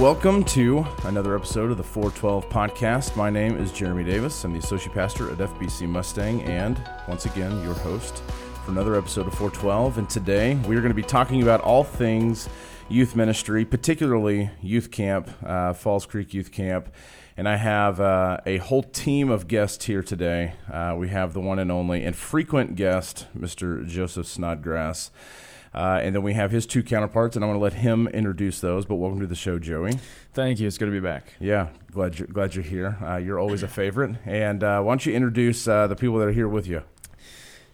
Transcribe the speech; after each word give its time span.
Welcome 0.00 0.44
to 0.44 0.86
another 1.04 1.36
episode 1.36 1.70
of 1.70 1.76
the 1.76 1.82
412 1.82 2.48
podcast. 2.48 3.16
My 3.16 3.28
name 3.28 3.58
is 3.58 3.70
Jeremy 3.70 4.02
Davis. 4.02 4.42
I'm 4.44 4.54
the 4.54 4.58
associate 4.58 4.94
pastor 4.94 5.30
at 5.30 5.36
FBC 5.36 5.86
Mustang, 5.86 6.40
and 6.44 6.82
once 7.06 7.26
again, 7.26 7.62
your 7.62 7.74
host 7.74 8.22
for 8.64 8.70
another 8.70 8.94
episode 8.94 9.26
of 9.26 9.34
412. 9.34 9.98
And 9.98 10.08
today 10.08 10.54
we 10.66 10.74
are 10.74 10.80
going 10.80 10.88
to 10.90 10.94
be 10.94 11.02
talking 11.02 11.42
about 11.42 11.60
all 11.60 11.84
things 11.84 12.48
youth 12.88 13.14
ministry, 13.14 13.66
particularly 13.66 14.50
youth 14.62 14.90
camp, 14.90 15.28
uh, 15.44 15.74
Falls 15.74 16.06
Creek 16.06 16.32
Youth 16.32 16.50
Camp. 16.50 16.88
And 17.36 17.46
I 17.46 17.56
have 17.56 18.00
uh, 18.00 18.38
a 18.46 18.56
whole 18.56 18.82
team 18.82 19.28
of 19.28 19.48
guests 19.48 19.84
here 19.84 20.02
today. 20.02 20.54
Uh, 20.72 20.94
we 20.96 21.10
have 21.10 21.34
the 21.34 21.40
one 21.40 21.58
and 21.58 21.70
only 21.70 22.04
and 22.04 22.16
frequent 22.16 22.74
guest, 22.74 23.26
Mr. 23.38 23.86
Joseph 23.86 24.26
Snodgrass. 24.26 25.10
Uh, 25.72 26.00
and 26.02 26.14
then 26.14 26.22
we 26.22 26.34
have 26.34 26.50
his 26.50 26.66
two 26.66 26.82
counterparts, 26.82 27.36
and 27.36 27.44
I'm 27.44 27.50
going 27.50 27.58
to 27.58 27.62
let 27.62 27.74
him 27.74 28.08
introduce 28.08 28.60
those. 28.60 28.84
But 28.86 28.96
welcome 28.96 29.20
to 29.20 29.26
the 29.26 29.36
show, 29.36 29.58
Joey. 29.58 29.92
Thank 30.32 30.58
you. 30.58 30.66
It's 30.66 30.78
good 30.78 30.86
to 30.86 30.90
be 30.90 31.00
back. 31.00 31.34
Yeah, 31.38 31.68
glad 31.92 32.18
you're, 32.18 32.28
glad 32.28 32.54
you're 32.54 32.64
here. 32.64 32.98
Uh, 33.00 33.16
you're 33.16 33.38
always 33.38 33.62
a 33.62 33.68
favorite. 33.68 34.16
And 34.24 34.64
uh, 34.64 34.82
why 34.82 34.92
don't 34.92 35.06
you 35.06 35.14
introduce 35.14 35.68
uh, 35.68 35.86
the 35.86 35.96
people 35.96 36.18
that 36.18 36.28
are 36.28 36.32
here 36.32 36.48
with 36.48 36.66
you? 36.66 36.82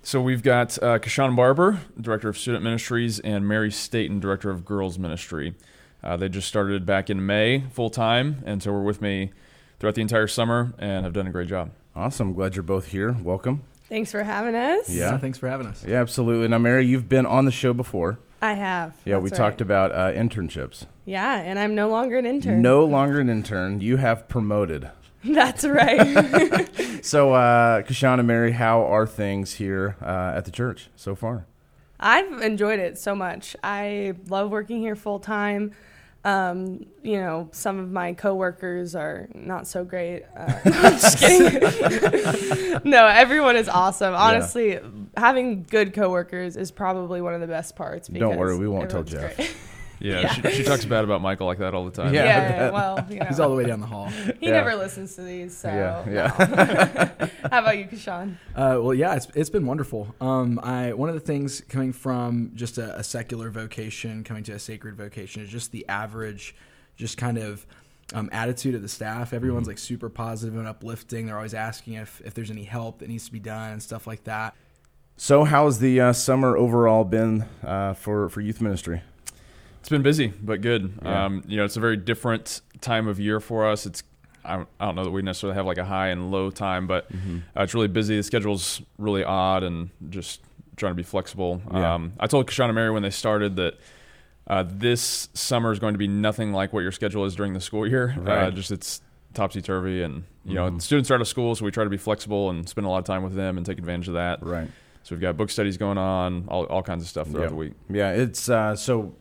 So 0.02 0.20
we've 0.20 0.42
got 0.42 0.80
uh, 0.82 0.98
Kashaun 0.98 1.34
Barber, 1.34 1.80
Director 2.00 2.28
of 2.28 2.38
Student 2.38 2.62
Ministries, 2.62 3.18
and 3.18 3.48
Mary 3.48 3.72
Staten, 3.72 4.20
Director 4.20 4.50
of 4.50 4.64
Girls 4.64 4.98
Ministry. 4.98 5.54
Uh, 6.02 6.16
they 6.16 6.28
just 6.28 6.46
started 6.46 6.86
back 6.86 7.10
in 7.10 7.24
May 7.24 7.64
full 7.72 7.90
time, 7.90 8.42
and 8.46 8.62
so 8.62 8.70
were 8.70 8.84
with 8.84 9.02
me 9.02 9.32
throughout 9.80 9.96
the 9.96 10.02
entire 10.02 10.28
summer 10.28 10.74
and 10.78 11.04
have 11.04 11.12
done 11.12 11.26
a 11.26 11.32
great 11.32 11.48
job. 11.48 11.70
Awesome. 11.96 12.34
Glad 12.34 12.54
you're 12.54 12.62
both 12.62 12.88
here. 12.88 13.16
Welcome. 13.20 13.62
Thanks 13.88 14.10
for 14.10 14.22
having 14.22 14.54
us. 14.54 14.88
Yeah. 14.88 15.16
thanks 15.18 15.38
for 15.38 15.48
having 15.48 15.66
us. 15.66 15.84
Yeah, 15.86 16.00
absolutely. 16.00 16.48
Now, 16.48 16.58
Mary, 16.58 16.86
you've 16.86 17.08
been 17.08 17.26
on 17.26 17.44
the 17.44 17.52
show 17.52 17.72
before. 17.72 18.18
I 18.42 18.54
have. 18.54 18.94
Yeah, 19.04 19.18
we 19.18 19.30
That's 19.30 19.38
talked 19.38 19.60
about 19.60 19.92
uh, 19.92 20.12
internships. 20.12 20.86
Yeah, 21.04 21.40
and 21.40 21.58
I'm 21.58 21.74
no 21.74 21.88
longer 21.88 22.18
an 22.18 22.26
intern. 22.26 22.60
No 22.62 22.84
longer 22.84 23.20
an 23.20 23.30
intern. 23.30 23.80
You 23.80 23.96
have 23.96 24.28
promoted. 24.28 24.90
That's 25.24 25.64
right. 25.64 26.68
So, 27.06 27.34
uh, 27.34 27.82
Kashaun 27.82 28.18
and 28.18 28.26
Mary, 28.26 28.50
how 28.50 28.82
are 28.82 29.06
things 29.06 29.52
here 29.52 29.96
uh, 30.02 30.32
at 30.34 30.44
the 30.44 30.50
church 30.50 30.88
so 30.96 31.14
far? 31.14 31.46
I've 32.00 32.42
enjoyed 32.42 32.80
it 32.80 32.98
so 32.98 33.14
much. 33.14 33.54
I 33.62 34.14
love 34.28 34.50
working 34.50 34.80
here 34.80 34.96
full 34.96 35.20
time. 35.20 35.70
Um, 36.26 36.86
you 37.04 37.18
know, 37.20 37.48
some 37.52 37.78
of 37.78 37.92
my 37.92 38.12
coworkers 38.12 38.96
are 38.96 39.28
not 39.32 39.68
so 39.68 39.84
great. 39.84 40.24
Uh, 40.36 40.52
I'm 40.64 40.98
just 40.98 41.18
kidding. 41.20 42.80
no, 42.84 43.06
everyone 43.06 43.54
is 43.54 43.68
awesome. 43.68 44.12
Honestly, 44.12 44.80
having 45.16 45.62
good 45.62 45.94
coworkers 45.94 46.56
is 46.56 46.72
probably 46.72 47.20
one 47.20 47.34
of 47.34 47.40
the 47.40 47.46
best 47.46 47.76
parts. 47.76 48.08
Don't 48.08 48.36
worry, 48.36 48.58
we 48.58 48.66
won't 48.66 48.90
tell 48.90 49.04
Jeff. 49.04 49.38
Great. 50.00 50.10
Yeah, 50.10 50.20
Yeah. 50.20 50.50
She, 50.50 50.56
she 50.58 50.62
talks 50.64 50.84
bad 50.84 51.04
about 51.04 51.20
Michael 51.22 51.46
like 51.46 51.58
that 51.58 51.74
all 51.74 51.84
the 51.84 51.90
time. 51.90 52.12
Yeah. 52.14 52.24
yeah, 52.24 52.70
well, 52.72 53.06
you 53.08 53.18
know, 53.18 53.26
He's 53.26 53.40
all 53.40 53.48
the 53.50 53.56
way 53.56 53.64
down 53.64 53.80
the 53.80 53.86
hall. 53.86 54.06
he 54.08 54.32
Yeah. 54.46 54.50
never 54.52 54.74
listens 54.74 55.14
to 55.16 55.22
these. 55.22 55.56
So, 55.56 55.68
Yeah, 55.68 56.08
yeah. 56.10 57.28
How 57.50 57.60
about 57.60 57.78
you, 57.78 57.84
Kashaun? 57.86 58.36
Uh, 58.54 58.78
well, 58.82 58.94
yeah, 58.94 59.14
it's, 59.14 59.26
it's 59.34 59.50
been 59.50 59.66
wonderful. 59.66 60.14
Um, 60.20 60.58
I 60.62 60.92
one 60.92 61.08
of 61.08 61.14
the 61.14 61.20
things 61.20 61.60
coming 61.68 61.92
from 61.92 62.52
just 62.54 62.78
a, 62.78 62.96
a 62.98 63.04
secular 63.04 63.50
vocation, 63.50 64.24
coming 64.24 64.42
to 64.44 64.52
a 64.52 64.58
sacred 64.58 64.96
vocation, 64.96 65.42
is 65.42 65.48
just 65.48 65.72
the 65.72 65.86
average, 65.88 66.54
just 66.96 67.16
kind 67.18 67.38
of 67.38 67.66
um, 68.14 68.28
attitude 68.32 68.74
of 68.74 68.82
the 68.82 68.88
staff. 68.88 69.32
Everyone's 69.32 69.66
like 69.66 69.78
super 69.78 70.08
positive 70.08 70.56
and 70.56 70.66
uplifting. 70.68 71.26
They're 71.26 71.36
always 71.36 71.54
asking 71.54 71.94
if 71.94 72.20
if 72.24 72.34
there's 72.34 72.50
any 72.50 72.64
help 72.64 72.98
that 73.00 73.08
needs 73.08 73.26
to 73.26 73.32
be 73.32 73.40
done 73.40 73.72
and 73.72 73.82
stuff 73.82 74.06
like 74.06 74.24
that. 74.24 74.54
So, 75.18 75.44
how's 75.44 75.78
the 75.78 75.98
uh, 76.00 76.12
summer 76.12 76.58
overall 76.58 77.02
been 77.04 77.46
uh, 77.64 77.94
for, 77.94 78.28
for 78.28 78.42
youth 78.42 78.60
ministry? 78.60 79.00
It's 79.86 79.90
been 79.92 80.02
busy, 80.02 80.26
but 80.42 80.62
good. 80.62 80.98
Yeah. 81.00 81.26
Um, 81.26 81.44
you 81.46 81.56
know, 81.56 81.64
it's 81.64 81.76
a 81.76 81.80
very 81.80 81.96
different 81.96 82.60
time 82.80 83.06
of 83.06 83.20
year 83.20 83.38
for 83.38 83.64
us. 83.70 83.86
It's 83.86 84.02
I 84.44 84.56
don't, 84.56 84.68
I 84.80 84.86
don't 84.86 84.96
know 84.96 85.04
that 85.04 85.12
we 85.12 85.22
necessarily 85.22 85.54
have 85.54 85.64
like 85.64 85.78
a 85.78 85.84
high 85.84 86.08
and 86.08 86.32
low 86.32 86.50
time, 86.50 86.88
but 86.88 87.06
uh, 87.56 87.62
it's 87.62 87.72
really 87.72 87.86
busy. 87.86 88.16
The 88.16 88.24
schedule's 88.24 88.82
really 88.98 89.22
odd, 89.22 89.62
and 89.62 89.90
just 90.10 90.40
trying 90.74 90.90
to 90.90 90.96
be 90.96 91.04
flexible. 91.04 91.62
Yeah. 91.72 91.94
Um, 91.94 92.14
I 92.18 92.26
told 92.26 92.48
Kashana 92.48 92.74
Mary 92.74 92.90
when 92.90 93.04
they 93.04 93.10
started 93.10 93.54
that 93.56 93.74
uh, 94.48 94.64
this 94.66 95.28
summer 95.34 95.70
is 95.70 95.78
going 95.78 95.94
to 95.94 95.98
be 95.98 96.08
nothing 96.08 96.52
like 96.52 96.72
what 96.72 96.80
your 96.80 96.90
schedule 96.90 97.24
is 97.24 97.36
during 97.36 97.52
the 97.52 97.60
school 97.60 97.86
year. 97.86 98.12
Uh, 98.18 98.22
Right. 98.22 98.54
just 98.54 98.72
it's 98.72 99.00
topsy 99.34 99.62
turvy, 99.62 100.02
and 100.02 100.24
you 100.44 100.54
know, 100.54 100.68
Mhm. 100.68 100.82
students 100.82 101.12
are 101.12 101.14
out 101.14 101.20
of 101.20 101.28
school, 101.28 101.54
so 101.54 101.64
we 101.64 101.70
try 101.70 101.84
to 101.84 101.90
be 101.90 101.96
flexible 101.96 102.50
and 102.50 102.68
spend 102.68 102.88
a 102.88 102.90
lot 102.90 102.98
of 102.98 103.04
time 103.04 103.22
with 103.22 103.36
them 103.36 103.56
and 103.56 103.64
take 103.64 103.78
advantage 103.78 104.08
of 104.08 104.14
that. 104.14 104.42
Right. 104.44 104.66
So 105.04 105.14
we've 105.14 105.22
got 105.22 105.36
book 105.36 105.48
studies 105.50 105.76
going 105.76 105.98
on, 105.98 106.46
all, 106.48 106.64
all 106.64 106.82
kinds 106.82 107.04
of 107.04 107.08
stuff 107.08 107.28
throughout 107.28 107.50
the 107.50 107.54
week. 107.54 107.74
Yeah, 107.88 108.10
it's 108.10 108.48
uh, 108.48 108.74
so 108.74 109.14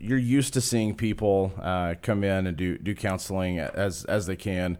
you're 0.00 0.18
used 0.18 0.54
to 0.54 0.60
seeing 0.60 0.94
people 0.94 1.52
uh, 1.60 1.94
come 2.02 2.24
in 2.24 2.46
and 2.46 2.56
do 2.56 2.78
do 2.78 2.94
counseling 2.94 3.58
as 3.58 4.04
as 4.06 4.26
they 4.26 4.36
can. 4.36 4.78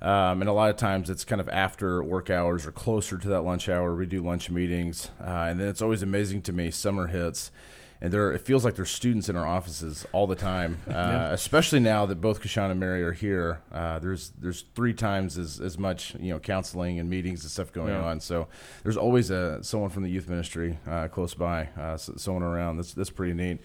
Um, 0.00 0.42
and 0.42 0.48
a 0.48 0.52
lot 0.52 0.70
of 0.70 0.76
times 0.76 1.10
it's 1.10 1.24
kind 1.24 1.40
of 1.40 1.48
after 1.48 2.04
work 2.04 2.30
hours 2.30 2.66
or 2.66 2.70
closer 2.70 3.18
to 3.18 3.28
that 3.28 3.42
lunch 3.42 3.68
hour. 3.68 3.96
We 3.96 4.06
do 4.06 4.22
lunch 4.22 4.48
meetings, 4.48 5.10
uh, 5.20 5.46
and 5.48 5.58
then 5.58 5.68
it's 5.68 5.82
always 5.82 6.02
amazing 6.02 6.42
to 6.42 6.52
me. 6.52 6.70
Summer 6.70 7.08
hits, 7.08 7.50
and 8.00 8.12
there 8.12 8.32
it 8.32 8.40
feels 8.42 8.64
like 8.64 8.74
there's 8.76 8.90
students 8.90 9.28
in 9.28 9.36
our 9.36 9.46
offices 9.46 10.06
all 10.12 10.26
the 10.26 10.34
time. 10.36 10.78
Uh, 10.88 10.90
Yeah. 10.92 11.32
Especially 11.32 11.80
now 11.80 12.06
that 12.06 12.20
both 12.20 12.40
Kashaun 12.42 12.70
and 12.70 12.80
Mary 12.80 13.02
are 13.02 13.12
here, 13.12 13.60
uh, 13.72 13.98
there's 13.98 14.30
there's 14.40 14.64
three 14.74 14.92
times 14.94 15.38
as, 15.38 15.60
as 15.60 15.78
much 15.78 16.14
you 16.18 16.32
know 16.32 16.38
counseling 16.38 16.98
and 16.98 17.08
meetings 17.10 17.42
and 17.42 17.50
stuff 17.50 17.72
going 17.72 17.88
Yeah. 17.92 18.04
on. 18.04 18.20
So 18.20 18.48
there's 18.82 18.96
always 18.96 19.30
a 19.30 19.62
someone 19.62 19.90
from 19.90 20.02
the 20.02 20.10
youth 20.10 20.28
ministry 20.28 20.78
uh, 20.86 21.08
close 21.08 21.34
by, 21.34 21.68
uh, 21.78 21.96
someone 21.96 22.42
around. 22.42 22.76
That's 22.78 22.94
that's 22.94 23.10
pretty 23.10 23.34
neat. 23.34 23.58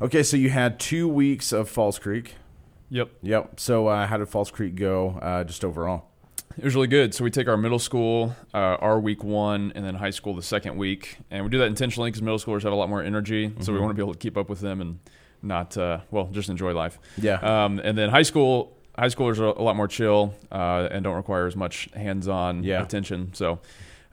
Okay, 0.00 0.22
so 0.22 0.36
you 0.36 0.50
had 0.50 0.78
two 0.80 1.08
weeks 1.08 1.52
of 1.52 1.68
Falls 1.68 1.98
Creek. 1.98 2.34
Yep. 2.90 3.10
Yep. 3.22 3.60
So 3.60 3.86
uh, 3.86 4.06
how 4.06 4.16
did 4.16 4.28
Falls 4.28 4.50
Creek 4.50 4.74
go, 4.74 5.18
uh, 5.22 5.44
just 5.44 5.64
overall? 5.64 6.09
It 6.58 6.64
was 6.64 6.74
really 6.74 6.88
good. 6.88 7.14
So 7.14 7.22
we 7.22 7.30
take 7.30 7.48
our 7.48 7.56
middle 7.56 7.78
school, 7.78 8.34
uh, 8.52 8.56
our 8.56 8.98
week 8.98 9.22
one, 9.22 9.72
and 9.74 9.84
then 9.84 9.94
high 9.94 10.10
school 10.10 10.34
the 10.34 10.42
second 10.42 10.76
week, 10.76 11.18
and 11.30 11.44
we 11.44 11.50
do 11.50 11.58
that 11.58 11.66
intentionally 11.66 12.10
because 12.10 12.22
middle 12.22 12.38
schoolers 12.38 12.64
have 12.64 12.72
a 12.72 12.76
lot 12.76 12.88
more 12.88 13.02
energy. 13.02 13.52
So 13.60 13.72
we 13.72 13.78
Mhm. 13.78 13.82
want 13.82 13.90
to 13.92 13.94
be 13.94 14.02
able 14.02 14.14
to 14.14 14.18
keep 14.18 14.36
up 14.36 14.48
with 14.50 14.60
them 14.60 14.80
and 14.80 14.98
not, 15.42 15.76
uh, 15.76 16.00
well, 16.10 16.28
just 16.32 16.48
enjoy 16.48 16.74
life. 16.74 16.98
Yeah. 17.16 17.34
Um, 17.36 17.80
and 17.82 17.96
then 17.96 18.10
high 18.10 18.22
school, 18.22 18.76
high 18.98 19.06
schoolers 19.08 19.38
are 19.38 19.44
a 19.46 19.62
lot 19.62 19.76
more 19.76 19.86
chill 19.88 20.34
uh, 20.50 20.88
and 20.90 21.04
don't 21.04 21.14
require 21.16 21.46
as 21.46 21.54
much 21.56 21.88
hands-on 21.94 22.64
Yeah. 22.64 22.82
attention. 22.82 23.30
So, 23.32 23.60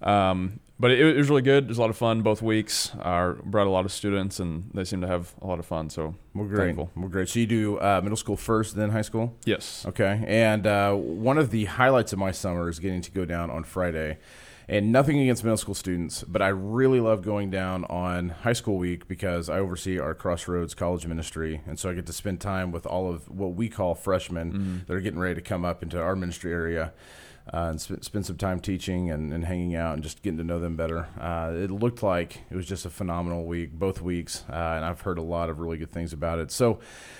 um, 0.01 0.59
but 0.79 0.91
it, 0.91 0.99
it 0.99 1.17
was 1.17 1.29
really 1.29 1.41
good. 1.41 1.63
It 1.63 1.67
was 1.69 1.77
a 1.79 1.81
lot 1.81 1.89
of 1.89 1.97
fun 1.97 2.21
both 2.21 2.41
weeks. 2.41 2.91
Uh, 3.01 3.33
brought 3.43 3.65
a 3.65 3.69
lot 3.71 3.85
of 3.85 3.91
students, 3.91 4.39
and 4.39 4.69
they 4.73 4.83
seem 4.83 5.01
to 5.01 5.07
have 5.07 5.33
a 5.41 5.47
lot 5.47 5.57
of 5.57 5.65
fun. 5.65 5.89
So 5.89 6.13
We're 6.35 6.45
great. 6.45 6.65
thankful. 6.75 6.91
We're 6.95 7.07
great. 7.09 7.29
So 7.29 7.39
you 7.39 7.47
do 7.47 7.77
uh, 7.79 7.99
middle 8.03 8.17
school 8.17 8.37
first, 8.37 8.75
then 8.75 8.91
high 8.91 9.01
school. 9.01 9.35
yes, 9.45 9.85
Okay. 9.87 10.23
And 10.27 10.67
uh, 10.67 10.93
one 10.93 11.37
of 11.39 11.49
the 11.49 11.65
highlights 11.65 12.13
of 12.13 12.19
my 12.19 12.31
summer 12.31 12.69
is 12.69 12.77
getting 12.79 13.01
to 13.01 13.11
go 13.11 13.25
down 13.25 13.49
on 13.49 13.63
Friday. 13.63 14.19
And 14.69 14.91
nothing 14.91 15.17
against 15.21 15.45
middle 15.45 15.55
school 15.55 15.73
students, 15.73 16.23
but 16.25 16.41
I 16.41 16.49
really 16.49 16.99
love 16.99 17.21
going 17.23 17.49
down 17.49 17.85
on 17.85 18.29
high 18.29 18.51
school 18.51 18.75
week 18.77 19.07
because 19.07 19.47
I 19.49 19.59
oversee 19.59 19.97
our 19.97 20.13
Crossroads 20.13 20.73
College 20.73 21.07
Ministry. 21.07 21.61
And 21.65 21.79
so 21.79 21.89
I 21.89 21.93
get 21.93 22.05
to 22.07 22.11
spend 22.13 22.41
time 22.41 22.73
with 22.73 22.85
all 22.85 23.09
of 23.09 23.29
what 23.29 23.53
we 23.53 23.69
call 23.69 23.95
freshmen 23.95 24.83
that 24.85 24.93
are 24.93 24.99
getting 24.99 25.19
ready 25.21 25.35
to 25.35 25.41
come 25.41 25.63
up 25.63 25.81
into 25.83 25.99
our 26.01 26.17
ministry 26.17 26.51
area. 26.51 26.91
Uh, 27.53 27.67
and 27.69 27.79
sp- 27.79 28.03
spend 28.03 28.25
some 28.25 28.35
time 28.35 28.59
teaching 28.59 29.09
and, 29.09 29.31
and 29.31 29.45
hanging 29.45 29.75
out 29.75 29.93
and 29.93 30.03
just 30.03 30.21
getting 30.21 30.37
to 30.37 30.43
know 30.43 30.59
them 30.59 30.75
better. 30.75 31.07
Uh, 31.19 31.51
it 31.55 31.71
looked 31.71 32.03
like 32.03 32.41
it 32.49 32.55
was 32.55 32.65
just 32.65 32.85
a 32.85 32.89
phenomenal 32.89 33.45
week, 33.45 33.71
both 33.71 34.01
weeks, 34.01 34.43
uh, 34.49 34.53
and 34.53 34.83
I've 34.83 35.01
heard 35.01 35.17
a 35.17 35.21
lot 35.21 35.49
of 35.49 35.59
really 35.59 35.77
good 35.77 35.91
things 35.91 36.11
about 36.11 36.39
it. 36.39 36.51
So, 36.51 36.79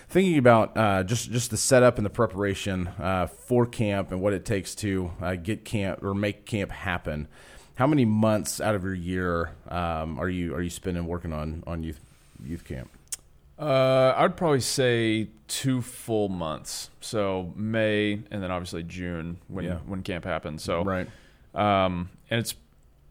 thinking 0.09 0.37
about 0.37 0.75
uh, 0.75 1.03
just 1.03 1.31
just 1.31 1.51
the 1.51 1.57
setup 1.57 1.97
and 1.97 2.05
the 2.05 2.09
preparation 2.09 2.87
uh, 2.99 3.27
for 3.27 3.65
camp 3.65 4.11
and 4.11 4.21
what 4.21 4.33
it 4.33 4.43
takes 4.43 4.75
to 4.75 5.11
uh, 5.21 5.35
get 5.35 5.63
camp 5.63 6.03
or 6.03 6.13
make 6.13 6.45
camp 6.45 6.71
happen. 6.71 7.27
How 7.75 7.87
many 7.87 8.05
months 8.05 8.59
out 8.59 8.75
of 8.75 8.83
your 8.83 8.95
year 8.95 9.51
um, 9.69 10.19
are 10.19 10.29
you 10.29 10.53
are 10.55 10.61
you 10.61 10.69
spending 10.69 11.05
working 11.05 11.31
on 11.31 11.63
on 11.67 11.83
youth 11.83 11.99
youth 12.43 12.65
camp? 12.65 12.89
Uh, 13.59 14.13
I'd 14.15 14.37
probably 14.37 14.59
say 14.59 15.29
two 15.47 15.81
full 15.81 16.29
months. 16.29 16.89
So 17.01 17.51
May 17.55 18.13
and 18.31 18.43
then 18.43 18.51
obviously 18.51 18.83
June 18.83 19.37
when 19.47 19.65
Yeah. 19.65 19.77
when 19.85 20.03
camp 20.03 20.25
happens. 20.25 20.63
So 20.63 20.83
right, 20.83 21.07
um, 21.55 22.09
and 22.29 22.39
it's 22.39 22.55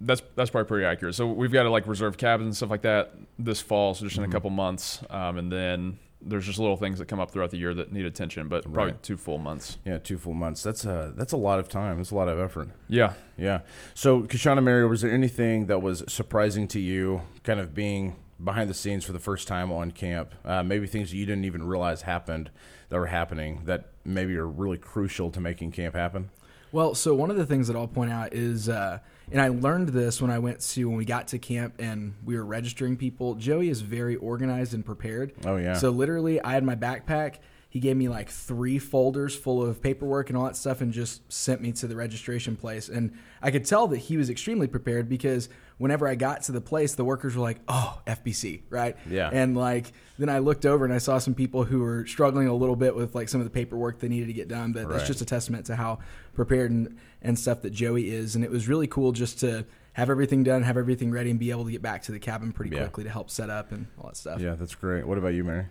that's 0.00 0.22
that's 0.36 0.50
probably 0.50 0.68
pretty 0.68 0.84
accurate. 0.84 1.14
So 1.14 1.26
we've 1.26 1.50
got 1.52 1.64
to 1.64 1.70
like 1.70 1.86
reserve 1.86 2.16
cabins 2.16 2.46
and 2.46 2.56
stuff 2.56 2.70
like 2.70 2.82
that 2.82 3.14
this 3.38 3.60
fall. 3.60 3.94
So 3.94 4.04
just 4.04 4.18
in 4.18 4.24
Mhm. 4.24 4.28
a 4.28 4.32
couple 4.32 4.50
months, 4.50 5.02
um, 5.10 5.38
and 5.38 5.50
then 5.50 5.98
there's 6.22 6.46
just 6.46 6.58
little 6.58 6.76
things 6.76 6.98
that 6.98 7.06
come 7.06 7.20
up 7.20 7.30
throughout 7.30 7.50
the 7.50 7.56
year 7.58 7.72
that 7.74 7.92
need 7.92 8.04
attention. 8.04 8.48
But 8.48 8.64
probably 8.64 8.92
Right. 8.92 9.02
two 9.02 9.16
full 9.16 9.38
months. 9.38 9.78
yeah, 9.84 9.98
two 9.98 10.18
full 10.18 10.34
months. 10.34 10.62
That's 10.62 10.84
a 10.84 11.12
that's 11.16 11.32
a 11.32 11.36
lot 11.36 11.58
of 11.58 11.68
time. 11.68 11.96
That's 11.96 12.10
a 12.10 12.14
lot 12.14 12.28
of 12.28 12.38
effort. 12.38 12.68
Yeah. 12.88 13.14
Yeah. 13.36 13.60
So, 13.94 14.22
Kashana 14.22 14.62
Mary, 14.62 14.86
was 14.86 15.00
there 15.02 15.10
anything 15.12 15.66
that 15.66 15.80
was 15.82 16.04
surprising 16.08 16.68
to 16.68 16.80
you, 16.80 17.22
kind 17.42 17.58
of 17.60 17.74
being 17.74 18.16
behind 18.42 18.68
the 18.68 18.74
scenes 18.74 19.04
for 19.04 19.12
the 19.12 19.18
first 19.18 19.48
time 19.48 19.72
on 19.72 19.90
camp? 19.90 20.34
Uh, 20.44 20.62
maybe 20.62 20.86
things 20.86 21.10
that 21.10 21.16
you 21.16 21.26
didn't 21.26 21.44
even 21.44 21.66
realize 21.66 22.02
happened 22.02 22.50
that 22.88 22.98
were 22.98 23.06
happening 23.06 23.62
that 23.64 23.90
maybe 24.04 24.36
are 24.36 24.46
really 24.46 24.78
crucial 24.78 25.30
to 25.30 25.40
making 25.40 25.72
camp 25.72 25.94
happen? 25.94 26.30
Well, 26.72 26.94
so 26.94 27.14
one 27.14 27.30
of 27.30 27.36
the 27.36 27.46
things 27.46 27.68
that 27.68 27.76
I'll 27.76 27.86
point 27.86 28.10
out 28.10 28.34
is, 28.34 28.68
uh, 28.68 28.98
and 29.30 29.40
I 29.40 29.48
learned 29.48 29.90
this 29.90 30.20
when 30.20 30.30
I 30.30 30.38
went 30.38 30.60
to 30.60 30.84
when 30.86 30.96
we 30.96 31.04
got 31.04 31.28
to 31.28 31.38
camp 31.38 31.76
and 31.78 32.14
we 32.24 32.36
were 32.36 32.44
registering 32.44 32.96
people. 32.96 33.34
Joey 33.34 33.70
is 33.70 33.80
very 33.80 34.16
organized 34.16 34.74
and 34.74 34.84
prepared. 34.84 35.32
Oh, 35.44 35.56
yeah. 35.56 35.74
So 35.74 35.90
literally, 35.90 36.40
I 36.40 36.52
had 36.52 36.64
my 36.64 36.76
backpack. 36.76 37.36
He 37.76 37.80
gave 37.80 37.94
me 37.98 38.08
like 38.08 38.30
three 38.30 38.78
folders 38.78 39.36
full 39.36 39.62
of 39.62 39.82
paperwork 39.82 40.30
and 40.30 40.38
all 40.38 40.46
that 40.46 40.56
stuff 40.56 40.80
and 40.80 40.94
just 40.94 41.30
sent 41.30 41.60
me 41.60 41.72
to 41.72 41.86
the 41.86 41.94
registration 41.94 42.56
place. 42.56 42.88
And 42.88 43.12
I 43.42 43.50
could 43.50 43.66
tell 43.66 43.86
that 43.88 43.98
he 43.98 44.16
was 44.16 44.30
extremely 44.30 44.66
prepared 44.66 45.10
because 45.10 45.50
whenever 45.76 46.08
I 46.08 46.14
got 46.14 46.40
to 46.44 46.52
the 46.52 46.62
place, 46.62 46.94
the 46.94 47.04
workers 47.04 47.36
were 47.36 47.42
like, 47.42 47.58
"Oh, 47.68 48.00
FBC, 48.06 48.62
right?" 48.70 48.96
Yeah. 49.10 49.28
And 49.30 49.54
like 49.54 49.92
then 50.18 50.30
I 50.30 50.38
looked 50.38 50.64
over 50.64 50.86
and 50.86 50.94
I 50.94 50.96
saw 50.96 51.18
some 51.18 51.34
people 51.34 51.64
who 51.64 51.80
were 51.80 52.06
struggling 52.06 52.48
a 52.48 52.54
little 52.54 52.76
bit 52.76 52.96
with 52.96 53.14
like 53.14 53.28
some 53.28 53.42
of 53.42 53.44
the 53.44 53.50
paperwork 53.50 53.98
they 53.98 54.08
needed 54.08 54.28
to 54.28 54.32
get 54.32 54.48
done. 54.48 54.72
But 54.72 54.86
Right. 54.86 54.96
that's 54.96 55.06
just 55.06 55.20
a 55.20 55.26
testament 55.26 55.66
to 55.66 55.76
how 55.76 55.98
prepared 56.32 56.70
and, 56.70 56.96
and 57.20 57.38
stuff 57.38 57.60
that 57.60 57.74
Joey 57.74 58.08
is. 58.08 58.36
And 58.36 58.42
it 58.42 58.50
was 58.50 58.68
really 58.68 58.86
cool 58.86 59.12
just 59.12 59.38
to 59.40 59.66
have 59.92 60.08
everything 60.08 60.44
done, 60.44 60.62
have 60.62 60.78
everything 60.78 61.10
ready, 61.10 61.28
and 61.30 61.38
be 61.38 61.50
able 61.50 61.66
to 61.66 61.70
get 61.72 61.82
back 61.82 62.04
to 62.04 62.12
the 62.12 62.18
cabin 62.20 62.52
pretty 62.52 62.74
Yeah. 62.74 62.84
quickly 62.84 63.04
to 63.04 63.10
help 63.10 63.28
set 63.28 63.50
up 63.50 63.70
and 63.70 63.86
all 64.00 64.06
that 64.08 64.16
stuff. 64.16 64.40
Yeah, 64.40 64.54
that's 64.54 64.74
great. 64.74 65.06
What 65.06 65.18
about 65.18 65.34
you, 65.34 65.44
Mary? 65.44 65.66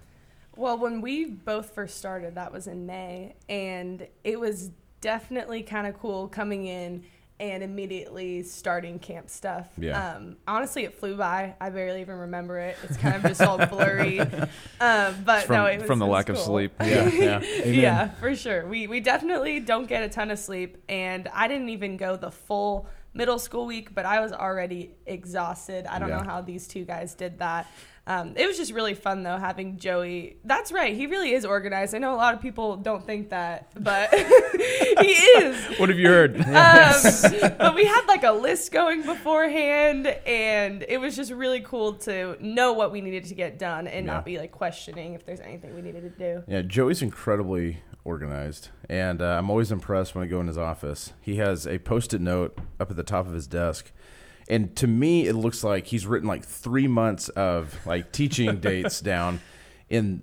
Well, 0.56 0.78
when 0.78 1.02
we 1.02 1.26
both 1.26 1.72
first 1.74 1.98
started, 1.98 2.36
that 2.36 2.52
was 2.52 2.68
in 2.68 2.86
May, 2.86 3.36
and 3.50 4.08
it 4.24 4.40
was 4.40 4.72
definitely 5.02 5.64
kind 5.64 5.86
of 5.88 6.00
cool 6.00 6.28
coming 6.28 6.66
in 6.66 7.04
and 7.38 7.62
immediately 7.62 8.42
starting 8.44 8.98
camp 8.98 9.30
stuff. 9.30 9.68
Yeah. 9.78 10.12
Um, 10.16 10.38
honestly, 10.48 10.86
it 10.86 10.98
flew 10.98 11.18
by. 11.18 11.56
I 11.60 11.70
barely 11.70 12.00
even 12.00 12.16
remember 12.18 12.58
it. 12.60 12.78
It's 12.84 12.96
kind 12.96 13.16
of 13.18 13.24
just 13.24 13.42
all 13.42 13.58
blurry. 13.68 14.22
Um, 14.22 15.16
but 15.26 15.44
From, 15.44 15.56
no, 15.58 15.66
it 15.66 15.80
was 15.80 15.88
from 15.88 16.00
the 16.00 16.06
it 16.06 16.10
was 16.10 16.14
lack 16.16 16.30
of 16.30 16.38
sleep. 16.38 16.72
Yeah, 16.82 17.10
yeah. 17.10 17.42
yeah, 17.66 18.08
for 18.12 18.34
sure. 18.36 18.66
We 18.66 18.88
we 18.88 19.02
definitely 19.02 19.60
don't 19.60 19.86
get 19.88 20.04
a 20.04 20.10
ton 20.10 20.32
of 20.32 20.40
sleep, 20.40 20.78
and 20.88 21.28
I 21.34 21.50
didn't 21.50 21.70
even 21.70 21.98
go 21.98 22.16
the 22.16 22.32
full 22.32 22.88
middle 23.14 23.40
school 23.40 23.66
week, 23.66 23.94
but 23.94 24.06
I 24.06 24.22
was 24.22 24.32
already 24.32 24.92
exhausted. 25.06 25.86
I 25.88 26.00
don't 26.00 26.10
Yeah. 26.10 26.18
know 26.20 26.24
how 26.24 26.42
these 26.42 26.68
two 26.68 26.86
guys 26.86 27.16
did 27.16 27.40
that. 27.40 27.68
Um, 28.08 28.34
it 28.36 28.46
was 28.46 28.56
just 28.58 28.72
really 28.72 28.94
fun 28.94 29.24
though 29.24 29.38
having 29.38 29.78
Joey. 29.80 30.38
That's 30.44 30.72
right, 30.72 30.96
he 30.96 31.08
really 31.08 31.32
is 31.34 31.44
organized. 31.44 31.96
I 31.96 31.98
know 31.98 32.14
a 32.14 32.18
lot 32.18 32.36
of 32.36 32.42
people 32.42 32.78
don't 32.78 33.04
think 33.04 33.30
that, 33.30 33.72
but 33.82 34.14
he 34.14 35.08
is. 35.08 35.80
What 35.80 35.90
have 35.90 35.98
you 36.00 36.08
heard? 36.08 36.36
Um, 36.46 37.52
but 37.58 37.76
we 37.76 37.86
had 37.86 38.06
like 38.08 38.24
a 38.24 38.32
list 38.32 38.72
going 38.72 39.02
beforehand, 39.04 40.08
and 40.08 40.86
it 40.88 41.00
was 41.00 41.16
just 41.16 41.32
really 41.32 41.62
cool 41.62 41.94
to 41.94 42.38
know 42.40 42.74
what 42.74 42.92
we 42.92 43.02
needed 43.02 43.26
to 43.26 43.34
get 43.36 43.58
done 43.60 43.88
and 43.88 44.06
Yeah. 44.06 44.14
not 44.14 44.26
be 44.26 44.38
like 44.38 44.52
questioning 44.52 45.14
if 45.14 45.26
there's 45.26 45.40
anything 45.40 45.76
we 45.76 45.82
needed 45.82 46.02
to 46.04 46.10
do. 46.10 46.44
Yeah, 46.48 46.62
Joey's 46.62 47.02
incredibly 47.02 47.80
organized, 48.04 48.70
and 48.90 49.22
uh, 49.22 49.26
I'm 49.38 49.50
always 49.50 49.72
impressed 49.72 50.14
when 50.16 50.24
I 50.24 50.28
go 50.28 50.40
in 50.40 50.48
his 50.48 50.58
office. 50.58 51.14
He 51.22 51.38
has 51.38 51.66
a 51.68 51.80
post-it 51.80 52.22
note 52.22 52.58
up 52.80 52.90
at 52.92 52.98
the 52.98 53.04
top 53.04 53.26
of 53.28 53.34
his 53.34 53.48
desk, 53.48 53.92
and 54.50 54.76
to 54.78 54.88
me, 54.88 55.28
it 55.28 55.34
looks 55.34 55.64
like 55.64 55.88
he's 55.88 56.06
written 56.06 56.28
like 56.28 56.46
three 56.46 56.88
months 56.88 57.30
of 57.30 57.76
like 57.86 58.12
teaching 58.12 58.58
dates 58.62 59.02
down 59.02 59.40
in. 59.90 60.22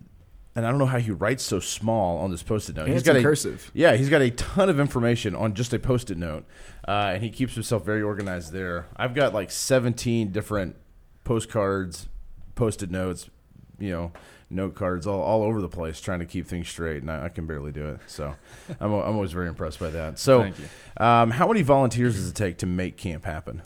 And 0.54 0.66
I 0.66 0.70
don't 0.70 0.78
know 0.78 0.84
how 0.84 0.98
he 0.98 1.10
writes 1.10 1.42
so 1.42 1.60
small 1.60 2.18
on 2.18 2.30
this 2.30 2.42
post-it 2.42 2.76
note. 2.76 2.84
And 2.84 2.92
He's 2.92 3.02
got 3.02 3.16
a, 3.16 3.22
cursive. 3.22 3.70
Yeah, 3.72 3.96
he's 3.96 4.10
got 4.10 4.20
a 4.20 4.30
ton 4.32 4.68
of 4.68 4.78
information 4.78 5.34
on 5.34 5.54
just 5.54 5.72
a 5.72 5.78
post-it 5.78 6.18
note, 6.18 6.44
uh, 6.86 7.12
and 7.14 7.22
he 7.22 7.30
keeps 7.30 7.54
himself 7.54 7.86
very 7.86 8.02
organized 8.02 8.52
there. 8.52 8.84
I've 8.94 9.14
got 9.14 9.32
like 9.32 9.50
17 9.50 10.30
different 10.30 10.76
postcards, 11.24 12.06
post-it 12.54 12.90
notes, 12.90 13.30
you 13.78 13.92
know, 13.92 14.12
note 14.50 14.74
cards 14.74 15.06
all, 15.06 15.22
all 15.22 15.42
over 15.42 15.62
the 15.62 15.70
place, 15.70 16.02
trying 16.02 16.18
to 16.18 16.26
keep 16.26 16.46
things 16.46 16.68
straight, 16.68 17.00
and 17.00 17.10
I, 17.10 17.24
I 17.24 17.28
can 17.30 17.46
barely 17.46 17.72
do 17.72 17.86
it. 17.88 18.00
So 18.06 18.34
I'm, 18.78 18.92
I'm 18.92 19.14
always 19.14 19.32
very 19.32 19.48
impressed 19.48 19.80
by 19.80 19.88
that. 19.88 20.18
So, 20.18 20.42
Thank 20.42 20.56
you. 20.58 20.66
um, 21.02 21.30
how 21.30 21.48
many 21.48 21.62
volunteers 21.62 22.16
does 22.16 22.28
it 22.28 22.34
take 22.34 22.58
to 22.58 22.66
make 22.66 22.98
camp 22.98 23.24
happen? 23.24 23.62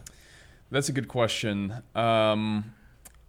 That's 0.70 0.88
a 0.88 0.92
good 0.92 1.08
question. 1.08 1.74
Um, 1.94 2.74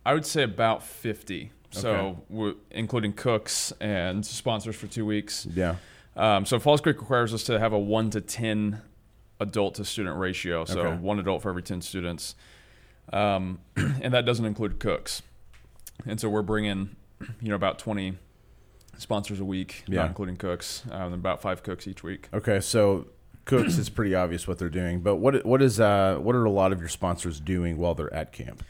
I 0.05 0.13
would 0.13 0.25
say 0.25 0.43
about 0.43 0.83
50. 0.83 1.51
Okay. 1.75 1.81
So, 1.81 2.23
including 2.71 3.13
cooks 3.13 3.73
and 3.79 4.25
sponsors 4.25 4.75
for 4.75 4.87
two 4.87 5.05
weeks. 5.05 5.45
Yeah. 5.53 5.75
Um, 6.15 6.45
so, 6.45 6.59
Falls 6.59 6.81
Creek 6.81 6.99
requires 6.99 7.33
us 7.33 7.43
to 7.43 7.59
have 7.59 7.73
a 7.73 7.79
1 7.79 8.09
to 8.11 8.21
10 8.21 8.81
adult 9.39 9.75
to 9.75 9.85
student 9.85 10.17
ratio. 10.17 10.65
So, 10.65 10.79
Okay. 10.79 10.97
one 10.97 11.19
adult 11.19 11.41
for 11.41 11.49
every 11.49 11.61
10 11.63 11.81
students. 11.81 12.35
Um, 13.13 13.59
and 13.75 14.13
that 14.13 14.25
doesn't 14.25 14.45
include 14.45 14.79
cooks. 14.79 15.21
And 16.05 16.19
so, 16.19 16.29
we're 16.29 16.41
bringing, 16.41 16.95
you 17.41 17.49
know, 17.49 17.55
about 17.55 17.77
20 17.77 18.17
sponsors 18.97 19.39
a 19.39 19.45
week, 19.45 19.83
Yeah. 19.87 20.01
not 20.01 20.07
including 20.07 20.37
cooks, 20.37 20.83
um, 20.89 21.01
and 21.07 21.13
about 21.15 21.41
five 21.41 21.61
cooks 21.63 21.87
each 21.87 22.01
week. 22.01 22.29
Okay, 22.33 22.59
so 22.61 23.07
cooks, 23.47 23.77
it's 23.79 23.89
pretty 23.89 24.13
obvious 24.13 24.47
what 24.47 24.59
they're 24.59 24.69
doing, 24.69 24.99
but 24.99 25.15
what 25.15 25.43
what 25.45 25.61
is 25.61 25.79
uh, 25.79 26.17
what 26.21 26.35
are 26.35 26.45
a 26.45 26.51
lot 26.51 26.71
of 26.71 26.79
your 26.79 26.89
sponsors 26.89 27.39
doing 27.39 27.77
while 27.77 27.95
they're 27.95 28.13
at 28.13 28.31
camp? 28.31 28.63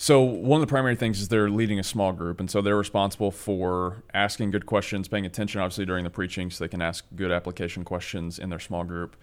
So 0.00 0.22
one 0.22 0.62
of 0.62 0.66
the 0.66 0.70
primary 0.70 0.94
things 0.94 1.20
is 1.20 1.26
they're 1.26 1.50
leading 1.50 1.80
a 1.80 1.82
small 1.82 2.12
group, 2.12 2.38
and 2.38 2.48
so 2.48 2.62
they're 2.62 2.76
responsible 2.76 3.32
for 3.32 4.04
asking 4.14 4.52
good 4.52 4.64
questions, 4.64 5.08
paying 5.08 5.26
attention 5.26 5.60
obviously 5.60 5.84
during 5.84 6.04
the 6.04 6.10
preaching, 6.10 6.50
so 6.50 6.64
they 6.64 6.68
can 6.68 6.80
ask 6.80 7.04
good 7.16 7.32
application 7.32 7.84
questions 7.84 8.38
in 8.38 8.48
their 8.48 8.60
small 8.60 8.84
group. 8.84 9.16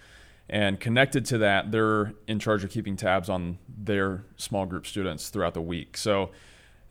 And 0.49 0.79
connected 0.79 1.25
to 1.27 1.37
that, 1.39 1.71
they're 1.71 2.13
in 2.27 2.39
charge 2.39 2.63
of 2.63 2.69
keeping 2.69 2.97
tabs 2.97 3.29
on 3.29 3.57
their 3.67 4.25
small 4.37 4.65
group 4.65 4.85
students 4.85 5.29
throughout 5.29 5.53
the 5.53 5.61
week. 5.61 5.97
So 5.97 6.31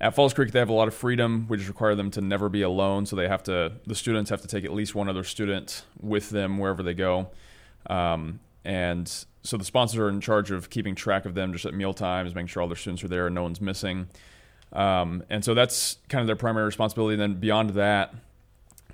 at 0.01 0.15
Falls 0.15 0.35
Creek, 0.35 0.51
they 0.51 0.59
have 0.59 0.71
a 0.71 0.75
lot 0.75 0.89
of 0.89 0.95
freedom. 0.95 1.47
We 1.49 1.59
just 1.59 1.69
require 1.69 1.95
them 1.95 2.11
to 2.13 2.21
never 2.21 2.49
be 2.49 2.63
alone, 2.63 3.07
so 3.07 3.17
they 3.17 3.29
have 3.29 3.43
to. 3.45 3.73
The 3.87 3.95
students 3.95 4.31
have 4.31 4.41
to 4.41 4.49
take 4.49 4.65
at 4.65 4.73
least 4.73 4.95
one 4.95 5.09
other 5.09 5.25
student 5.25 5.85
with 6.01 6.31
them 6.31 6.59
wherever 6.59 6.83
they 6.83 6.95
go. 6.95 7.29
Um, 7.89 8.41
and 8.65 9.07
so 9.43 9.57
the 9.57 9.65
sponsors 9.65 9.99
are 9.99 10.09
in 10.09 10.21
charge 10.21 10.51
of 10.51 10.71
keeping 10.71 10.95
track 10.95 11.27
of 11.27 11.35
them 11.35 11.53
just 11.53 11.67
at 11.67 11.75
meal 11.75 11.93
times, 11.95 12.35
making 12.35 12.47
sure 12.49 12.63
all 12.63 12.69
their 12.69 12.77
students 12.77 13.05
are 13.05 13.09
there 13.09 13.27
and 13.27 13.35
no 13.35 13.43
one's 13.43 13.61
missing. 13.61 14.09
Um, 14.73 15.23
and 15.31 15.45
so 15.45 15.55
that's 15.55 15.99
kind 16.09 16.21
of 16.21 16.27
their 16.27 16.37
primary 16.37 16.65
responsibility. 16.67 17.15
And 17.15 17.23
then 17.23 17.41
beyond 17.41 17.71
that, 17.71 18.15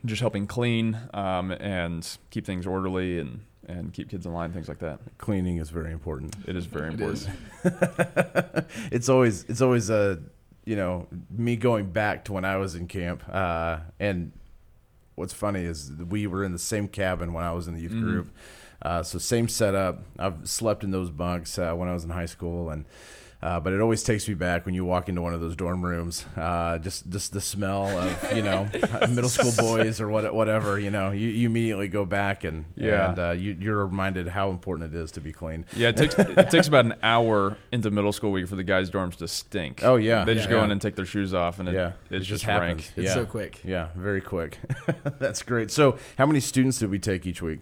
just 0.05 0.21
helping 0.21 0.47
clean 0.47 0.99
um, 1.15 1.51
and 1.53 2.07
keep 2.31 2.45
things 2.47 2.67
orderly 2.67 3.19
and, 3.19 3.41
and 3.69 3.93
keep 3.93 4.09
kids 4.09 4.27
in 4.27 4.33
line, 4.33 4.53
things 4.53 4.69
like 4.69 4.79
that. 4.81 4.99
Cleaning 5.19 5.59
is 5.59 5.71
very 5.71 5.93
important. 5.93 6.35
It 6.47 6.57
is 6.57 6.67
very 6.67 6.89
It 6.89 7.01
important. 7.01 7.29
is. 7.65 8.65
it's 8.91 9.09
always 9.09 9.45
it's 9.45 9.61
always 9.61 9.91
a 9.91 10.19
you 10.65 10.75
know 10.77 11.07
me 11.31 11.57
going 11.57 11.91
back 11.91 12.25
to 12.27 12.33
when 12.33 12.45
I 12.45 12.57
was 12.57 12.75
in 12.75 12.87
camp, 12.89 13.23
uh, 13.31 13.79
and 13.99 14.33
what's 15.21 15.33
funny 15.33 15.61
is 15.65 15.93
we 16.09 16.27
were 16.27 16.43
in 16.43 16.51
the 16.53 16.59
same 16.59 16.89
cabin 16.89 17.33
when 17.33 17.45
I 17.45 17.53
was 17.53 17.69
in 17.69 17.75
the 17.75 17.81
youth 17.81 17.93
Mhm. 17.93 18.01
group. 18.03 18.31
Uh, 18.83 19.03
so 19.03 19.19
same 19.19 19.47
setup. 19.47 20.03
I've 20.19 20.49
slept 20.49 20.83
in 20.83 20.91
those 20.91 21.11
bunks 21.11 21.59
uh, 21.59 21.75
when 21.75 21.89
I 21.89 21.93
was 21.93 22.03
in 22.05 22.11
high 22.11 22.27
school, 22.27 22.71
and 22.71 22.85
uh, 23.43 23.59
but 23.61 23.73
it 23.73 23.81
always 23.81 24.03
takes 24.03 24.29
me 24.29 24.35
back 24.35 24.67
when 24.67 24.75
you 24.75 24.85
walk 24.85 25.09
into 25.09 25.23
one 25.23 25.33
of 25.33 25.41
those 25.41 25.57
dorm 25.57 25.85
rooms. 25.85 26.25
Uh, 26.37 26.79
just 26.79 27.09
just 27.09 27.33
the 27.33 27.41
smell 27.41 27.87
of 27.87 28.37
you 28.37 28.43
know 28.43 28.69
middle 29.09 29.31
school 29.31 29.53
boys 29.57 30.01
or 30.01 30.09
what 30.09 30.33
whatever. 30.35 30.79
You 30.79 30.91
know, 30.91 31.11
you, 31.11 31.29
you 31.29 31.49
immediately 31.49 31.89
go 31.89 32.05
back 32.05 32.45
and 32.45 32.67
Yeah. 32.77 33.11
and 33.11 33.19
uh, 33.19 33.31
you, 33.31 33.57
you're 33.59 33.87
reminded 33.87 34.29
how 34.29 34.51
important 34.51 34.95
it 34.95 34.99
is 34.99 35.11
to 35.13 35.21
be 35.21 35.33
clean. 35.33 35.65
Yeah, 35.75 35.89
it 35.89 35.97
takes 35.97 36.15
it 36.19 36.51
takes 36.51 36.69
about 36.69 36.85
an 36.85 36.95
hour 37.03 37.57
into 37.73 37.91
middle 37.91 38.13
school 38.13 38.33
week 38.33 38.49
for 38.49 38.57
the 38.57 38.65
guys' 38.65 38.91
dorms 38.91 39.17
to 39.17 39.29
stink. 39.29 39.83
Oh 39.85 39.97
yeah, 39.97 40.25
they 40.25 40.35
just 40.35 40.49
yeah. 40.49 40.57
go 40.57 40.65
in 40.65 40.71
and 40.71 40.81
take 40.81 40.97
their 40.97 41.07
shoes 41.07 41.33
off, 41.33 41.59
and 41.59 41.69
it, 41.69 41.75
yeah, 41.75 41.93
it, 42.11 42.17
it 42.17 42.19
just 42.19 42.29
just 42.31 42.45
happens. 42.45 42.83
rank. 42.83 42.93
It's 42.97 43.07
yeah. 43.09 43.15
so 43.15 43.27
quick. 43.27 43.61
Yeah, 43.65 43.89
very 43.97 44.21
quick. 44.21 44.59
That's 45.19 45.43
great. 45.43 45.71
So, 45.71 45.99
how 46.19 46.27
many 46.27 46.41
students 46.41 46.79
did 46.79 46.91
we 46.91 46.99
take 46.99 47.27
each 47.27 47.43
week? 47.43 47.61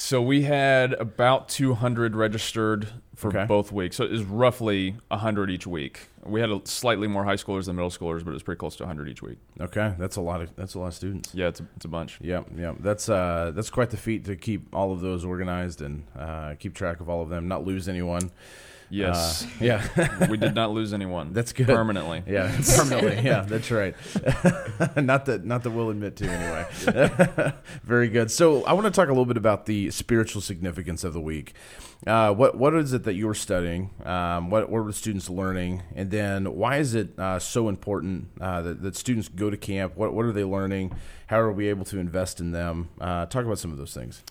So 0.00 0.22
we 0.22 0.42
had 0.42 0.92
about 0.92 1.48
200 1.48 2.14
registered 2.14 2.86
for 3.16 3.30
Okay. 3.30 3.46
both 3.46 3.72
weeks. 3.72 3.96
So 3.96 4.04
it 4.04 4.12
is 4.12 4.22
roughly 4.22 4.94
100 5.08 5.50
each 5.50 5.66
week. 5.66 6.06
We 6.24 6.38
had 6.40 6.50
a, 6.50 6.60
slightly 6.66 7.08
more 7.08 7.24
high 7.24 7.34
schoolers 7.34 7.64
than 7.64 7.74
middle 7.74 7.90
schoolers, 7.90 8.24
but 8.24 8.30
it 8.30 8.34
was 8.34 8.44
pretty 8.44 8.60
close 8.60 8.76
to 8.76 8.84
100 8.84 9.08
each 9.08 9.22
week. 9.22 9.38
Okay, 9.60 9.94
that's 9.98 10.14
a 10.14 10.20
lot 10.20 10.40
of 10.40 10.54
that's 10.54 10.74
a 10.74 10.78
lot 10.78 10.86
of 10.86 10.94
students. 10.94 11.34
Yeah, 11.34 11.48
it's 11.48 11.58
a, 11.58 11.66
it's 11.74 11.84
a 11.84 11.88
bunch. 11.88 12.16
Yeah, 12.20 12.44
yeah, 12.56 12.74
that's 12.78 13.08
uh, 13.08 13.50
that's 13.52 13.70
quite 13.70 13.90
the 13.90 13.96
feat 13.96 14.24
to 14.26 14.36
keep 14.36 14.72
all 14.72 14.92
of 14.92 15.00
those 15.00 15.24
organized 15.24 15.82
and 15.82 16.04
uh, 16.16 16.54
keep 16.60 16.74
track 16.74 17.00
of 17.00 17.08
all 17.08 17.20
of 17.20 17.28
them, 17.28 17.48
not 17.48 17.64
lose 17.64 17.88
anyone. 17.88 18.30
Yes, 18.90 19.44
Uh, 19.44 19.48
yeah, 19.60 20.26
we 20.28 20.36
did 20.36 20.54
not 20.54 20.70
lose 20.72 20.92
anyone. 20.94 21.32
That's 21.32 21.52
good. 21.52 21.66
permanently. 21.66 22.22
yeah, 22.26 22.50
permanently. 22.76 23.22
Yeah, 23.24 23.42
that's 23.42 23.70
right. 23.70 23.94
not 24.96 25.26
that 25.26 25.44
not 25.44 25.62
that 25.64 25.70
we'll 25.70 25.90
admit 25.90 26.16
to 26.16 26.26
anyway. 26.26 27.52
Very 27.84 28.08
good. 28.08 28.30
So, 28.30 28.64
I 28.64 28.72
want 28.72 28.86
to 28.86 28.90
talk 28.90 29.08
a 29.08 29.12
little 29.12 29.26
bit 29.26 29.36
about 29.36 29.66
the 29.66 29.90
spiritual 29.90 30.40
significance 30.40 31.04
of 31.04 31.12
the 31.12 31.20
week. 31.20 31.54
Uh, 32.06 32.32
what 32.32 32.56
what 32.56 32.74
is 32.74 32.92
it 32.92 33.04
that 33.04 33.14
you're 33.14 33.34
studying? 33.34 33.90
Um, 34.04 34.50
what 34.50 34.70
what 34.70 34.78
are 34.80 34.84
the 34.86 34.92
students 34.92 35.28
learning? 35.28 35.82
And 35.94 36.10
then 36.10 36.54
why 36.54 36.76
is 36.78 36.94
it 36.94 37.18
uh, 37.18 37.38
so 37.40 37.68
important 37.68 38.28
uh, 38.40 38.62
that, 38.62 38.82
that 38.82 38.96
students 38.96 39.28
go 39.28 39.50
to 39.50 39.56
camp? 39.56 39.96
What 39.96 40.14
what 40.14 40.24
are 40.24 40.32
they 40.32 40.44
learning? 40.44 40.94
How 41.26 41.40
are 41.40 41.52
we 41.52 41.68
able 41.68 41.84
to 41.86 41.98
invest 41.98 42.40
in 42.40 42.52
them? 42.52 42.88
Uh, 43.00 43.26
talk 43.26 43.44
about 43.44 43.58
some 43.58 43.72
of 43.72 43.78
those 43.78 43.92
things. 43.94 44.22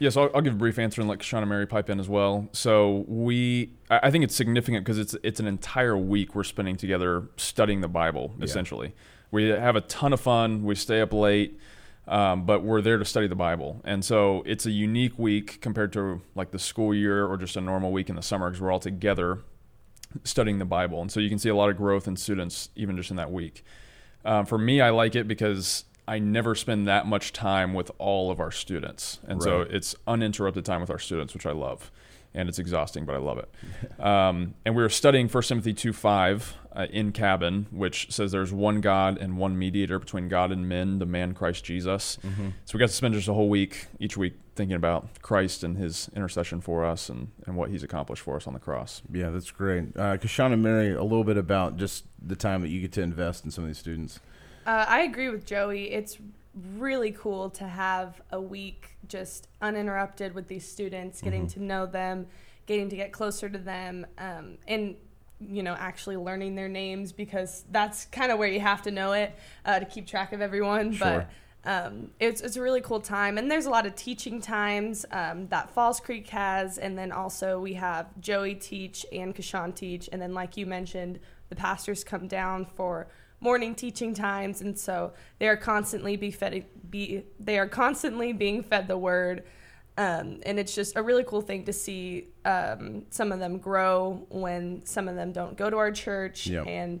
Yes, 0.00 0.16
I'll, 0.16 0.30
I'll 0.34 0.40
give 0.40 0.54
a 0.54 0.56
brief 0.56 0.78
answer 0.78 1.02
and 1.02 1.10
let 1.10 1.22
Sean 1.22 1.42
and 1.42 1.50
Mary 1.50 1.66
pipe 1.66 1.90
in 1.90 2.00
as 2.00 2.08
well. 2.08 2.48
So 2.52 3.04
we, 3.06 3.74
I 3.90 4.10
think 4.10 4.24
it's 4.24 4.34
significant 4.34 4.82
because 4.82 4.98
it's 4.98 5.14
it's 5.22 5.40
an 5.40 5.46
entire 5.46 5.96
week 5.96 6.34
we're 6.34 6.42
spending 6.42 6.78
together 6.78 7.28
studying 7.36 7.82
the 7.82 7.88
Bible. 7.88 8.32
Yeah. 8.38 8.46
Essentially, 8.46 8.94
we 9.30 9.48
have 9.48 9.76
a 9.76 9.82
ton 9.82 10.14
of 10.14 10.20
fun. 10.20 10.64
We 10.64 10.74
stay 10.74 11.02
up 11.02 11.12
late, 11.12 11.60
um, 12.08 12.46
but 12.46 12.62
we're 12.62 12.80
there 12.80 12.96
to 12.96 13.04
study 13.04 13.26
the 13.26 13.36
Bible, 13.36 13.82
and 13.84 14.02
so 14.02 14.42
it's 14.46 14.64
a 14.64 14.70
unique 14.70 15.18
week 15.18 15.60
compared 15.60 15.92
to 15.92 16.22
like 16.34 16.50
the 16.50 16.58
school 16.58 16.94
year 16.94 17.26
or 17.26 17.36
just 17.36 17.56
a 17.56 17.60
normal 17.60 17.92
week 17.92 18.08
in 18.08 18.16
the 18.16 18.22
summer 18.22 18.48
because 18.48 18.62
we're 18.62 18.72
all 18.72 18.80
together 18.80 19.40
studying 20.24 20.58
the 20.58 20.64
Bible, 20.64 21.02
and 21.02 21.12
so 21.12 21.20
you 21.20 21.28
can 21.28 21.38
see 21.38 21.50
a 21.50 21.54
lot 21.54 21.68
of 21.68 21.76
growth 21.76 22.08
in 22.08 22.16
students 22.16 22.70
even 22.74 22.96
just 22.96 23.10
in 23.10 23.18
that 23.18 23.30
week. 23.30 23.64
Um, 24.24 24.46
for 24.46 24.56
me, 24.56 24.80
I 24.80 24.90
like 24.90 25.14
it 25.14 25.28
because 25.28 25.84
I 26.08 26.18
never 26.18 26.54
spend 26.54 26.88
that 26.88 27.06
much 27.06 27.32
time 27.32 27.74
with 27.74 27.90
all 27.98 28.30
of 28.30 28.40
our 28.40 28.50
students, 28.50 29.18
and 29.26 29.42
so 29.42 29.60
it's 29.62 29.94
uninterrupted 30.06 30.64
time 30.64 30.80
with 30.80 30.90
our 30.90 30.98
students, 30.98 31.34
which 31.34 31.46
I 31.46 31.52
love, 31.52 31.90
and 32.34 32.48
it's 32.48 32.58
exhausting, 32.58 33.04
but 33.04 33.14
I 33.14 33.18
love 33.18 33.38
it. 33.38 33.48
um, 34.00 34.54
and 34.64 34.74
we 34.74 34.82
were 34.82 34.88
studying 34.88 35.28
1 35.28 35.42
Timothy 35.44 35.72
two 35.72 35.92
five 35.92 36.56
uh, 36.72 36.86
in 36.90 37.12
cabin, 37.12 37.66
which 37.70 38.10
says 38.12 38.32
there's 38.32 38.52
one 38.52 38.80
God 38.80 39.18
and 39.18 39.36
one 39.36 39.58
mediator 39.58 39.98
between 39.98 40.28
God 40.28 40.52
and 40.52 40.68
men, 40.68 40.98
the 41.00 41.06
man 41.06 41.34
Christ 41.34 41.64
Jesus. 41.64 42.18
So 42.64 42.74
we 42.74 42.78
got 42.78 42.88
to 42.88 42.94
spend 42.94 43.14
just 43.14 43.28
a 43.28 43.32
whole 43.34 43.48
week 43.48 43.86
each 43.98 44.16
week 44.16 44.34
thinking 44.54 44.76
about 44.76 45.20
Christ 45.22 45.64
and 45.64 45.76
His 45.76 46.08
intercession 46.14 46.60
for 46.60 46.84
us 46.84 47.08
and 47.08 47.28
and 47.46 47.56
what 47.56 47.70
He's 47.70 47.82
accomplished 47.82 48.22
for 48.22 48.36
us 48.36 48.46
on 48.46 48.54
the 48.54 48.60
cross. 48.60 49.02
Yeah, 49.12 49.30
that's 49.30 49.50
great. 49.50 49.96
Uh, 49.96 50.16
Kashaun 50.16 50.52
and 50.52 50.62
Mary, 50.62 50.92
a 50.92 51.02
little 51.02 51.24
bit 51.24 51.36
about 51.36 51.76
just 51.76 52.04
the 52.20 52.36
time 52.36 52.62
that 52.62 52.68
you 52.68 52.80
get 52.80 52.92
to 52.92 53.02
invest 53.02 53.44
in 53.44 53.50
some 53.50 53.64
of 53.64 53.68
these 53.70 53.78
students. 53.78 54.20
Uh, 54.70 54.84
I 54.86 55.00
agree 55.00 55.28
with 55.30 55.44
Joey. 55.44 55.90
It's 55.90 56.16
really 56.76 57.10
cool 57.10 57.50
to 57.50 57.64
have 57.66 58.22
a 58.30 58.40
week 58.40 58.90
just 59.08 59.48
uninterrupted 59.60 60.32
with 60.32 60.46
these 60.46 60.64
students, 60.64 61.20
getting 61.20 61.48
to 61.48 61.60
know 61.60 61.86
them, 61.86 62.28
getting 62.66 62.88
to 62.88 62.94
get 62.94 63.10
closer 63.10 63.48
to 63.48 63.58
them, 63.58 64.06
um, 64.18 64.58
and 64.68 64.94
you 65.40 65.64
know 65.64 65.74
actually 65.76 66.16
learning 66.16 66.54
their 66.54 66.68
names 66.68 67.10
because 67.10 67.64
that's 67.72 68.04
kind 68.12 68.30
of 68.30 68.38
where 68.38 68.46
you 68.46 68.60
have 68.60 68.82
to 68.82 68.92
know 68.92 69.10
it 69.10 69.34
uh, 69.64 69.80
to 69.80 69.86
keep 69.86 70.06
track 70.06 70.32
of 70.32 70.40
everyone. 70.40 70.92
Sure. 70.92 71.26
But 71.64 71.68
um, 71.68 72.12
it's 72.20 72.40
it's 72.40 72.54
a 72.54 72.62
really 72.62 72.80
cool 72.80 73.00
time, 73.00 73.38
and 73.38 73.50
there's 73.50 73.66
a 73.66 73.70
lot 73.70 73.86
of 73.86 73.96
teaching 73.96 74.40
times 74.40 75.04
um, 75.10 75.48
that 75.48 75.72
Falls 75.72 75.98
Creek 75.98 76.28
has, 76.28 76.78
and 76.78 76.96
then 76.96 77.10
also 77.10 77.58
we 77.58 77.72
have 77.72 78.06
Joey 78.20 78.54
teach 78.54 79.04
and 79.10 79.34
Kashaun 79.34 79.74
teach, 79.74 80.08
and 80.12 80.22
then 80.22 80.32
like 80.32 80.56
you 80.56 80.64
mentioned, 80.64 81.18
the 81.48 81.56
pastors 81.56 82.04
come 82.04 82.28
down 82.28 82.66
for 82.66 83.08
morning 83.40 83.74
teaching 83.74 84.14
times, 84.14 84.60
and 84.60 84.78
so 84.78 85.12
they 85.38 85.48
are 85.48 85.56
constantly 85.56 86.16
be 86.16 86.30
fed 86.30 86.64
be 86.90 87.24
they 87.38 87.58
are 87.58 87.68
constantly 87.68 88.32
being 88.32 88.62
fed 88.62 88.88
the 88.88 88.98
word. 88.98 89.44
Um, 89.98 90.40
and 90.46 90.58
it's 90.58 90.74
just 90.74 90.96
a 90.96 91.02
really 91.02 91.24
cool 91.24 91.42
thing 91.42 91.64
to 91.64 91.72
see 91.74 92.28
um, 92.46 93.02
some 93.10 93.32
of 93.32 93.38
them 93.38 93.58
grow 93.58 94.24
when 94.30 94.82
some 94.86 95.08
of 95.08 95.14
them 95.16 95.32
don't 95.32 95.58
go 95.58 95.68
to 95.68 95.76
our 95.76 95.90
church 95.92 96.46
Yep. 96.46 96.66
and 96.68 97.00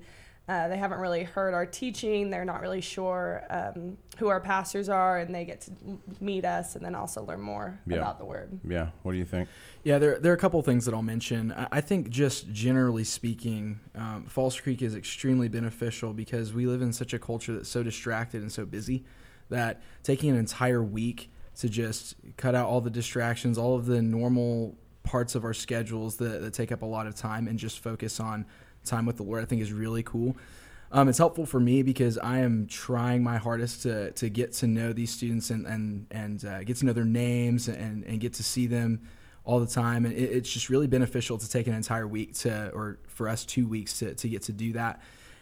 uh, 0.50 0.66
they 0.68 0.76
haven't 0.76 0.98
really 0.98 1.22
heard 1.22 1.54
our 1.54 1.64
teaching. 1.64 2.28
They're 2.30 2.44
not 2.44 2.60
really 2.60 2.80
sure 2.80 3.44
um, 3.50 3.96
who 4.18 4.26
our 4.28 4.40
pastors 4.40 4.88
are, 4.88 5.18
and 5.18 5.32
they 5.32 5.44
get 5.44 5.60
to 5.62 5.70
meet 6.20 6.44
us 6.44 6.74
and 6.74 6.84
then 6.84 6.94
also 6.96 7.22
learn 7.22 7.40
more 7.40 7.78
Yeah. 7.86 7.98
about 7.98 8.18
the 8.18 8.24
word. 8.24 8.58
Yeah, 8.68 8.88
what 9.02 9.12
do 9.12 9.18
you 9.18 9.24
think? 9.24 9.48
Yeah, 9.84 9.98
there, 9.98 10.18
there 10.18 10.32
are 10.32 10.34
a 10.34 10.38
couple 10.38 10.58
of 10.58 10.66
things 10.66 10.84
that 10.86 10.94
I'll 10.94 11.02
mention. 11.02 11.52
I 11.52 11.68
I 11.70 11.80
think, 11.80 12.08
just 12.10 12.50
generally 12.52 13.04
speaking, 13.04 13.78
um, 13.94 14.24
Falls 14.26 14.58
Creek 14.60 14.82
is 14.82 14.94
extremely 14.96 15.48
beneficial 15.48 16.12
because 16.12 16.52
we 16.52 16.66
live 16.66 16.82
in 16.82 16.92
such 16.92 17.14
a 17.14 17.18
culture 17.18 17.54
that's 17.54 17.68
so 17.68 17.82
distracted 17.84 18.42
and 18.42 18.50
so 18.50 18.66
busy 18.66 19.04
that 19.50 19.80
taking 20.02 20.30
an 20.30 20.36
entire 20.36 20.82
week 20.82 21.30
to 21.60 21.68
just 21.68 22.16
cut 22.36 22.54
out 22.56 22.66
all 22.68 22.80
the 22.80 22.90
distractions, 22.90 23.56
all 23.56 23.76
of 23.76 23.86
the 23.86 24.02
normal 24.02 24.76
parts 25.02 25.34
of 25.34 25.44
our 25.44 25.54
schedules 25.54 26.16
that, 26.16 26.40
that 26.42 26.52
take 26.54 26.70
up 26.72 26.82
a 26.82 26.86
lot 26.86 27.06
of 27.06 27.14
time, 27.14 27.46
and 27.48 27.58
just 27.58 27.78
focus 27.78 28.20
on 28.20 28.44
time 28.84 29.06
with 29.06 29.16
the 29.16 29.22
Lord, 29.22 29.42
I 29.42 29.46
think 29.46 29.62
is 29.62 29.72
really 29.72 30.02
cool. 30.02 30.36
Um, 30.92 31.08
it's 31.08 31.18
helpful 31.18 31.46
for 31.46 31.60
me 31.60 31.82
because 31.82 32.18
I 32.18 32.38
am 32.38 32.66
trying 32.66 33.22
my 33.22 33.38
hardest 33.38 33.82
to, 33.82 34.10
to 34.12 34.28
get 34.28 34.52
to 34.54 34.66
know 34.66 34.92
these 34.92 35.12
students 35.12 35.50
and 35.50 35.66
and, 35.66 36.06
and 36.10 36.44
uh, 36.44 36.64
get 36.64 36.78
to 36.78 36.86
know 36.86 36.92
their 36.92 37.04
names 37.04 37.68
and, 37.68 38.02
and 38.04 38.20
get 38.20 38.34
to 38.34 38.42
see 38.42 38.66
them 38.66 39.02
all 39.44 39.60
the 39.60 39.66
time. 39.66 40.04
And 40.04 40.14
it, 40.14 40.30
it's 40.30 40.52
just 40.52 40.68
really 40.68 40.88
beneficial 40.88 41.38
to 41.38 41.48
take 41.48 41.66
an 41.66 41.74
entire 41.74 42.08
week 42.08 42.34
to, 42.38 42.70
or 42.70 42.98
for 43.06 43.28
us, 43.28 43.44
two 43.44 43.66
weeks 43.68 43.98
to, 44.00 44.14
to 44.14 44.28
get 44.28 44.42
to 44.42 44.52
do 44.52 44.72
that. 44.72 45.00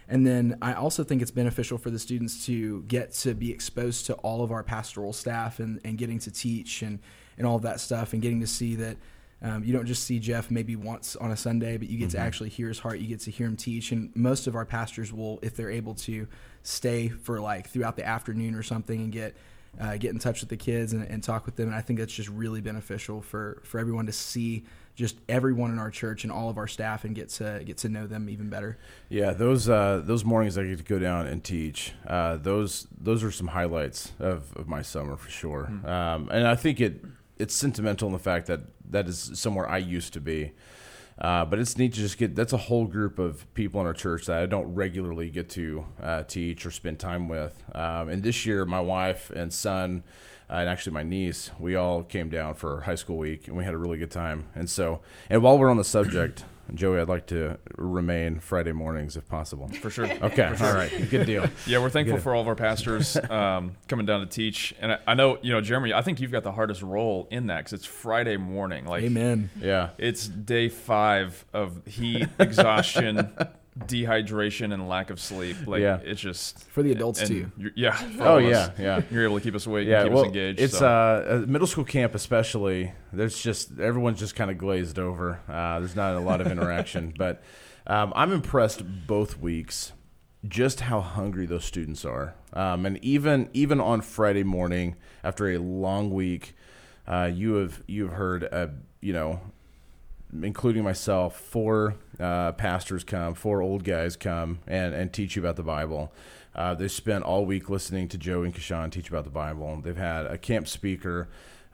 And 0.08 0.26
then 0.26 0.56
I 0.62 0.72
also 0.72 1.04
think 1.04 1.20
it's 1.20 1.30
beneficial 1.30 1.76
for 1.76 1.90
the 1.90 1.98
students 1.98 2.46
to 2.46 2.82
get 2.82 3.12
to 3.14 3.34
be 3.34 3.50
exposed 3.50 4.06
to 4.06 4.14
all 4.14 4.42
of 4.42 4.50
our 4.50 4.62
pastoral 4.62 5.12
staff 5.12 5.60
and, 5.60 5.80
and 5.84 5.98
getting 5.98 6.18
to 6.20 6.30
teach 6.30 6.82
and, 6.82 6.98
and 7.36 7.46
all 7.46 7.56
of 7.56 7.62
that 7.62 7.80
stuff 7.80 8.14
and 8.14 8.22
getting 8.22 8.40
to 8.40 8.46
see 8.46 8.74
that 8.76 8.96
um, 9.42 9.62
you 9.62 9.72
don't 9.72 9.86
just 9.86 10.04
see 10.04 10.18
Jeff 10.18 10.50
maybe 10.50 10.74
once 10.74 11.14
on 11.16 11.30
a 11.30 11.36
Sunday, 11.36 11.76
but 11.76 11.88
you 11.88 11.98
get 11.98 12.10
to 12.10 12.18
actually 12.18 12.48
hear 12.48 12.68
his 12.68 12.80
heart. 12.80 12.98
You 12.98 13.06
get 13.06 13.20
to 13.20 13.30
hear 13.30 13.46
him 13.46 13.56
teach. 13.56 13.92
And 13.92 14.14
most 14.16 14.46
of 14.46 14.56
our 14.56 14.64
pastors 14.64 15.12
will, 15.12 15.38
if 15.42 15.56
they're 15.56 15.70
able 15.70 15.94
to, 15.94 16.26
stay 16.64 17.08
for 17.08 17.40
like 17.40 17.68
throughout 17.68 17.96
the 17.96 18.06
afternoon 18.06 18.54
or 18.54 18.62
something 18.62 19.00
and 19.00 19.12
get 19.12 19.34
uh, 19.80 19.96
get 19.96 20.12
in 20.12 20.18
touch 20.18 20.40
with 20.40 20.48
the 20.48 20.56
kids 20.56 20.92
and, 20.92 21.04
and 21.04 21.22
talk 21.22 21.46
with 21.46 21.56
them. 21.56 21.68
And 21.68 21.76
I 21.76 21.80
think 21.80 21.98
that's 21.98 22.12
just 22.12 22.28
really 22.28 22.60
beneficial 22.60 23.20
for, 23.20 23.60
for 23.64 23.78
everyone 23.78 24.06
to 24.06 24.12
see 24.12 24.64
just 24.96 25.16
everyone 25.28 25.70
in 25.70 25.78
our 25.78 25.90
church 25.90 26.24
and 26.24 26.32
all 26.32 26.50
of 26.50 26.58
our 26.58 26.66
staff 26.66 27.04
and 27.04 27.14
get 27.14 27.28
to 27.28 27.62
get 27.64 27.76
to 27.78 27.88
know 27.88 28.06
them 28.08 28.28
even 28.28 28.48
better. 28.48 28.76
Yeah, 29.08 29.30
those 29.30 29.68
uh, 29.68 30.02
those 30.04 30.24
mornings 30.24 30.58
I 30.58 30.64
get 30.64 30.78
to 30.78 30.84
go 30.84 30.98
down 30.98 31.26
and 31.26 31.44
teach. 31.44 31.92
Uh, 32.06 32.36
those 32.36 32.88
those 33.00 33.22
are 33.22 33.30
some 33.30 33.48
highlights 33.48 34.12
of, 34.18 34.56
of 34.56 34.66
my 34.66 34.82
summer 34.82 35.16
for 35.16 35.30
sure. 35.30 35.70
Um, 35.84 36.28
and 36.30 36.46
I 36.46 36.56
think 36.56 36.80
it 36.80 37.04
it's 37.38 37.54
sentimental 37.54 38.08
in 38.08 38.12
the 38.12 38.18
fact 38.18 38.48
that 38.48 38.62
that 38.90 39.08
is 39.08 39.30
somewhere 39.34 39.68
I 39.68 39.78
used 39.78 40.12
to 40.14 40.20
be. 40.20 40.52
Uh, 41.20 41.44
but 41.44 41.58
it's 41.58 41.76
neat 41.76 41.92
to 41.94 41.98
just 41.98 42.16
get 42.16 42.36
that's 42.36 42.52
a 42.52 42.58
whole 42.58 42.86
group 42.86 43.18
of 43.18 43.52
people 43.54 43.80
in 43.80 43.86
our 43.88 43.92
church 43.92 44.26
that 44.26 44.40
I 44.40 44.46
don't 44.46 44.72
regularly 44.74 45.30
get 45.30 45.48
to 45.50 45.84
uh, 46.00 46.22
teach 46.22 46.64
or 46.64 46.70
spend 46.70 47.00
time 47.00 47.28
with. 47.28 47.60
Um, 47.74 48.08
and 48.08 48.22
this 48.22 48.46
year, 48.46 48.64
my 48.64 48.80
wife 48.80 49.30
and 49.30 49.52
son, 49.52 50.04
uh, 50.50 50.54
and 50.54 50.68
actually 50.68 50.92
my 50.92 51.02
niece, 51.02 51.50
we 51.58 51.74
all 51.76 52.02
came 52.02 52.28
down 52.28 52.54
for 52.54 52.82
high 52.82 52.94
school 52.94 53.16
week 53.16 53.48
and 53.48 53.56
we 53.56 53.64
had 53.64 53.74
a 53.74 53.78
really 53.78 53.98
good 53.98 54.10
time. 54.10 54.44
And 54.54 54.68
so, 54.68 55.00
and 55.28 55.42
while 55.42 55.58
we're 55.58 55.70
on 55.70 55.76
the 55.76 55.84
subject, 55.84 56.44
Joey, 56.74 57.00
I'd 57.00 57.08
like 57.08 57.26
to 57.28 57.58
remain 57.76 58.40
Friday 58.40 58.72
mornings 58.72 59.16
if 59.16 59.26
possible. 59.26 59.68
For 59.68 59.88
sure. 59.88 60.06
Okay, 60.22 60.54
all 60.60 60.74
right, 60.74 60.90
good 61.10 61.24
deal. 61.26 61.46
Yeah, 61.66 61.78
we're 61.78 61.88
thankful 61.90 62.16
Get 62.16 62.22
for 62.22 62.34
all 62.34 62.42
of 62.42 62.48
our 62.48 62.54
pastors 62.54 63.16
um, 63.30 63.76
coming 63.88 64.04
down 64.04 64.20
to 64.20 64.26
teach, 64.26 64.74
and 64.80 64.92
I, 64.92 64.98
I 65.06 65.14
know 65.14 65.38
you 65.40 65.52
know 65.52 65.60
Jeremy. 65.60 65.92
I 65.94 66.02
think 66.02 66.20
you've 66.20 66.30
got 66.32 66.42
the 66.42 66.52
hardest 66.52 66.82
role 66.82 67.26
in 67.30 67.46
that 67.46 67.58
because 67.58 67.72
it's 67.72 67.86
Friday 67.86 68.36
morning. 68.36 68.84
Like, 68.84 69.04
Amen. 69.04 69.48
Yeah, 69.60 69.90
it's 69.96 70.28
day 70.28 70.68
five 70.68 71.44
of 71.54 71.86
heat, 71.86 72.28
exhaustion, 72.38 73.32
dehydration, 73.86 74.72
and 74.74 74.88
lack 74.88 75.10
of 75.10 75.20
sleep. 75.20 75.56
Like, 75.66 75.80
Yeah. 75.80 75.98
it's 76.02 76.20
just 76.20 76.58
For 76.70 76.82
the 76.82 76.92
adults, 76.92 77.20
and 77.20 77.28
too. 77.28 77.52
you're- 77.56 77.72
Yeah. 77.76 77.98
Oh 78.20 78.32
all 78.34 78.40
yeah, 78.40 78.70
yeah. 78.78 79.02
You're 79.10 79.24
able 79.24 79.38
to 79.38 79.42
keep 79.44 79.54
us 79.54 79.66
awake. 79.66 79.86
Yeah, 79.88 80.00
and 80.00 80.06
keep 80.08 80.12
well, 80.14 80.22
us 80.22 80.26
engaged. 80.28 80.60
it's 80.60 80.78
so. 80.78 80.86
uh, 80.88 81.40
a 81.44 81.46
middle 81.46 81.66
school 81.66 81.84
camp 81.84 82.14
especially. 82.14 82.92
There's 83.12 83.40
just 83.40 83.78
everyone's 83.78 84.18
just 84.18 84.34
kind 84.36 84.50
of 84.50 84.58
glazed 84.58 84.98
over. 84.98 85.40
Uh, 85.48 85.78
there's 85.80 85.96
not 85.96 86.14
a 86.14 86.20
lot 86.20 86.40
of 86.40 86.46
interaction, 86.48 87.14
but 87.18 87.42
um, 87.86 88.12
I'm 88.16 88.32
impressed 88.32 88.82
both 89.06 89.38
weeks 89.38 89.92
just 90.46 90.80
how 90.80 91.00
hungry 91.00 91.46
those 91.46 91.64
students 91.64 92.04
are. 92.04 92.34
Um, 92.52 92.86
and 92.86 93.02
even 93.04 93.48
even 93.52 93.80
on 93.80 94.00
Friday 94.02 94.44
morning 94.44 94.96
after 95.24 95.50
a 95.50 95.58
long 95.58 96.10
week, 96.10 96.54
uh, 97.06 97.30
you 97.32 97.54
have 97.54 97.82
you 97.86 98.04
have 98.04 98.12
heard 98.14 98.48
uh, 98.52 98.68
you 99.00 99.12
know 99.12 99.40
including 100.42 100.84
myself, 100.84 101.38
four 101.38 101.94
uh, 102.20 102.52
pastors 102.52 103.04
come, 103.04 103.34
four 103.34 103.62
old 103.62 103.84
guys 103.84 104.16
come 104.16 104.60
and, 104.66 104.94
and 104.94 105.12
teach 105.12 105.36
you 105.36 105.42
about 105.42 105.56
the 105.56 105.62
Bible. 105.62 106.12
Uh, 106.54 106.74
they 106.74 106.88
spent 106.88 107.24
all 107.24 107.46
week 107.46 107.70
listening 107.70 108.08
to 108.08 108.18
Joe 108.18 108.42
and 108.42 108.54
Kashaun 108.54 108.90
teach 108.90 109.08
about 109.08 109.24
the 109.24 109.30
Bible. 109.30 109.80
They've 109.82 109.96
had 109.96 110.26
a 110.26 110.36
camp 110.36 110.66
speaker. 110.66 111.28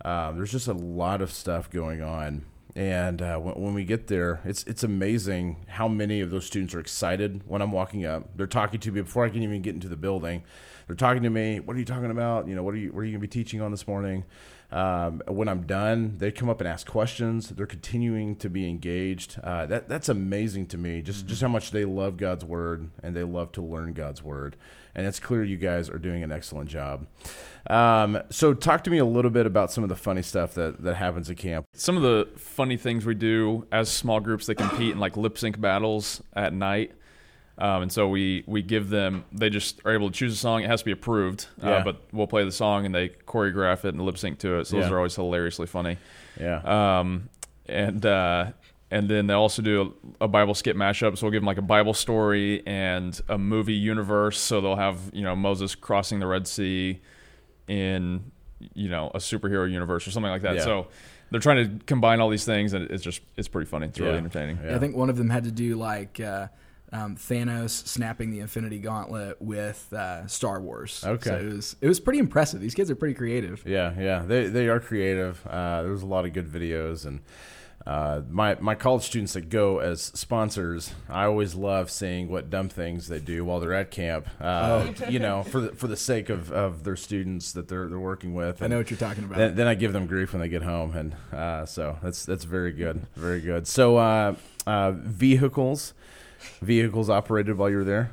Uh, 0.05 0.33
there's 0.33 0.53
just 0.53 0.69
a 0.69 0.75
lot 0.75 1.23
of 1.23 1.33
stuff 1.33 1.71
going 1.71 2.03
on. 2.03 2.45
And 2.77 3.23
uh, 3.23 3.39
when, 3.39 3.55
when 3.55 3.75
we 3.75 3.85
get 3.85 4.09
there, 4.09 4.41
it's 4.45 4.65
it's 4.65 4.83
amazing 4.83 5.65
how 5.69 5.87
many 5.87 6.21
of 6.21 6.31
those 6.31 6.45
students 6.45 6.75
are 6.75 6.81
excited 6.81 7.43
when 7.47 7.63
I'm 7.63 7.71
walking 7.71 8.05
up. 8.05 8.37
They're 8.37 8.49
talking 8.49 8.81
to 8.81 8.93
me 8.93 9.01
before 9.03 9.25
I 9.25 9.31
can 9.31 9.43
even 9.43 9.63
get 9.63 9.75
into 9.75 9.89
the 9.89 9.97
building. 9.97 10.43
They're 10.87 10.97
talking 10.97 11.23
to 11.23 11.31
me. 11.31 11.61
What 11.61 11.77
are 11.77 11.79
you 11.79 11.85
talking 11.85 12.11
about? 12.11 12.49
You 12.49 12.57
know, 12.57 12.63
what 12.63 12.75
are 12.75 12.79
you 12.79 12.93
what 12.93 13.01
are 13.01 13.05
you 13.05 13.13
going 13.13 13.21
to 13.21 13.27
be 13.27 13.29
teaching 13.29 13.61
on 13.61 13.71
this 13.71 13.87
morning? 13.87 14.25
Um, 14.75 15.23
when 15.29 15.49
I'm 15.49 15.63
done, 15.63 16.19
they 16.19 16.33
come 16.33 16.51
up 16.51 16.61
and 16.61 16.67
ask 16.67 16.85
questions. 16.85 17.51
They're 17.51 17.65
continuing 17.65 18.35
to 18.37 18.51
be 18.51 18.69
engaged. 18.69 19.39
Uh, 19.41 19.67
that 19.67 19.89
that's 19.89 20.09
amazing 20.09 20.67
to 20.67 20.79
me. 20.79 21.01
Just 21.01 21.27
just 21.27 21.41
how 21.41 21.47
much 21.47 21.71
they 21.71 21.85
love 21.85 22.17
God's 22.17 22.45
word 22.45 22.91
and 23.01 23.15
they 23.15 23.23
love 23.23 23.53
to 23.53 23.63
learn 23.63 23.93
God's 23.93 24.25
word. 24.25 24.57
And 24.93 25.07
it's 25.07 25.21
clear 25.21 25.45
you 25.45 25.59
guys 25.59 25.89
are 25.89 25.99
doing 25.99 26.25
an 26.25 26.33
excellent 26.33 26.69
job. 26.69 27.07
Um, 27.71 28.21
so 28.31 28.53
talk 28.53 28.83
to 28.85 28.91
me 28.91 28.99
a 28.99 29.05
little 29.05 29.31
bit 29.31 29.47
about 29.47 29.71
some 29.71 29.85
of 29.85 29.89
the 29.89 29.97
funny 29.97 30.23
stuff 30.23 30.55
that 30.55 30.83
that 30.83 30.97
happens 30.97 31.31
at 31.31 31.37
camp. 31.37 31.67
Some 31.73 31.97
of 31.97 32.03
the 32.03 32.29
funny 32.37 32.77
things 32.77 33.07
we 33.07 33.15
do 33.15 33.69
as 33.71 33.89
small 33.89 34.19
groups 34.19 34.47
that 34.47 34.57
compete 34.57 34.91
in 34.91 34.99
like 34.99 35.17
lip 35.17 35.39
sync 35.39 35.61
battles 35.61 36.21
at 36.35 36.53
night. 36.53 36.91
Um, 37.57 37.83
and 37.83 37.93
so 37.93 38.09
we, 38.09 38.43
we 38.47 38.63
give 38.63 38.89
them, 38.91 39.25
they 39.33 39.49
just 39.49 39.81
are 39.85 39.93
able 39.93 40.09
to 40.11 40.13
choose 40.15 40.33
a 40.33 40.37
song. 40.37 40.63
It 40.65 40.67
has 40.71 40.81
to 40.81 40.85
be 40.85 40.91
approved, 40.91 41.47
uh, 41.63 41.69
Yeah. 41.69 41.83
but 41.85 42.03
we'll 42.13 42.27
play 42.27 42.45
the 42.45 42.51
song 42.51 42.85
and 42.85 42.93
they 42.95 43.11
choreograph 43.11 43.85
it 43.85 43.95
and 43.95 44.01
lip 44.03 44.19
sync 44.19 44.39
to 44.41 44.59
it. 44.59 44.67
So 44.67 44.77
those 44.77 44.87
Yeah. 44.87 44.93
are 44.93 44.97
always 44.99 45.15
hilariously 45.15 45.67
funny. 45.67 45.97
Yeah. 46.41 46.99
Um, 46.99 47.29
and 47.67 48.05
uh, 48.05 48.47
and 48.91 49.09
then 49.09 49.27
they 49.29 49.35
also 49.35 49.63
do 49.63 49.95
a, 50.21 50.25
a 50.25 50.29
Bible 50.29 50.55
skit 50.55 50.77
mashup. 50.77 51.17
So 51.17 51.27
we'll 51.27 51.31
give 51.33 51.43
them 51.43 51.47
like 51.47 51.59
a 51.59 51.63
Bible 51.63 51.95
story 51.95 52.63
and 52.67 53.19
a 53.29 53.39
movie 53.39 53.73
universe. 53.75 54.39
So 54.39 54.61
they'll 54.61 54.75
have 54.77 54.99
you 55.13 55.23
know 55.23 55.35
Moses 55.37 55.75
crossing 55.77 56.19
the 56.21 56.27
Red 56.27 56.47
Sea 56.49 57.01
in 57.69 58.31
you 58.75 58.89
know 58.89 59.11
a 59.15 59.19
superhero 59.19 59.71
universe 59.71 60.07
or 60.07 60.11
something 60.11 60.31
like 60.31 60.43
that. 60.43 60.57
Yeah. 60.57 60.63
So 60.65 60.87
they're 61.31 61.41
trying 61.41 61.79
to 61.79 61.85
combine 61.87 62.21
all 62.21 62.29
these 62.29 62.45
things, 62.45 62.73
and 62.73 62.91
it's 62.91 63.03
just 63.03 63.23
it's 63.37 63.49
pretty 63.49 63.69
funny. 63.69 63.87
It's 63.87 63.99
really 63.99 64.13
Yeah. 64.13 64.19
entertaining. 64.19 64.59
Yeah. 64.65 64.77
I 64.77 64.79
think 64.79 64.97
one 64.97 65.09
of 65.09 65.17
them 65.17 65.31
had 65.31 65.45
to 65.45 65.53
do 65.53 65.77
like 65.77 66.21
uh, 66.21 66.49
um, 66.95 67.17
Thanos 67.17 67.71
snapping 67.87 68.31
the 68.31 68.41
Infinity 68.41 68.79
Gauntlet 68.79 69.43
with 69.43 69.93
uh, 69.93 70.27
Star 70.29 70.61
Wars. 70.61 71.03
Okay. 71.05 71.31
so 71.31 71.37
it 71.37 71.53
was 71.53 71.77
it 71.81 71.89
was 71.89 72.01
pretty 72.01 72.21
impressive. 72.21 72.61
These 72.61 72.75
kids 72.75 72.91
are 72.91 72.97
pretty 72.97 73.15
creative. 73.15 73.63
Yeah, 73.67 73.93
yeah, 73.99 74.23
they 74.23 74.47
they 74.47 74.69
are 74.69 74.79
creative. 74.81 75.45
Uh, 75.47 75.83
there's 75.83 76.03
a 76.03 76.07
lot 76.07 76.25
of 76.25 76.33
good 76.33 76.47
videos, 76.49 77.05
and 77.05 77.21
uh, 77.85 78.23
my 78.31 78.57
my 78.61 78.75
college 78.77 79.03
students 79.03 79.33
that 79.33 79.49
go 79.49 79.79
as 79.81 80.01
sponsors, 80.03 80.95
I 81.09 81.25
always 81.25 81.55
love 81.55 81.91
seeing 81.91 82.31
what 82.31 82.49
dumb 82.49 82.69
things 82.69 83.09
they 83.09 83.19
do 83.21 83.45
while 83.45 83.59
they're 83.61 83.75
at 83.75 83.91
camp. 83.91 84.29
Uh, 84.41 84.93
You 85.11 85.19
know, 85.19 85.43
for 85.43 85.61
the, 85.61 85.69
for 85.75 85.89
the 85.89 85.97
sake 85.97 86.31
of, 86.31 86.51
of 86.53 86.85
their 86.85 86.97
students 86.97 87.53
that 87.53 87.67
they're 87.69 87.89
they're 87.89 87.99
working 87.99 88.35
with. 88.35 88.63
I 88.63 88.69
know 88.69 88.79
what 88.79 88.91
you're 88.91 88.99
talking 88.99 89.25
about. 89.25 89.37
Then, 89.39 89.57
then 89.57 89.67
I 89.67 89.75
give 89.75 89.93
them 89.93 90.07
grief 90.07 90.33
when 90.33 90.41
they 90.41 90.49
get 90.49 90.63
home, 90.63 90.97
and 90.97 91.17
uh, 91.33 91.67
so 91.67 91.99
that's 92.03 92.25
that's 92.25 92.45
very 92.45 92.73
good, 92.73 93.07
very 93.17 93.41
good. 93.41 93.67
So 93.67 93.97
uh, 93.97 94.37
uh, 94.67 94.93
vehicles, 94.93 95.93
vehicles 96.63 97.11
operated 97.11 97.57
while 97.59 97.71
you 97.71 97.77
were 97.79 97.85
there. 97.85 98.11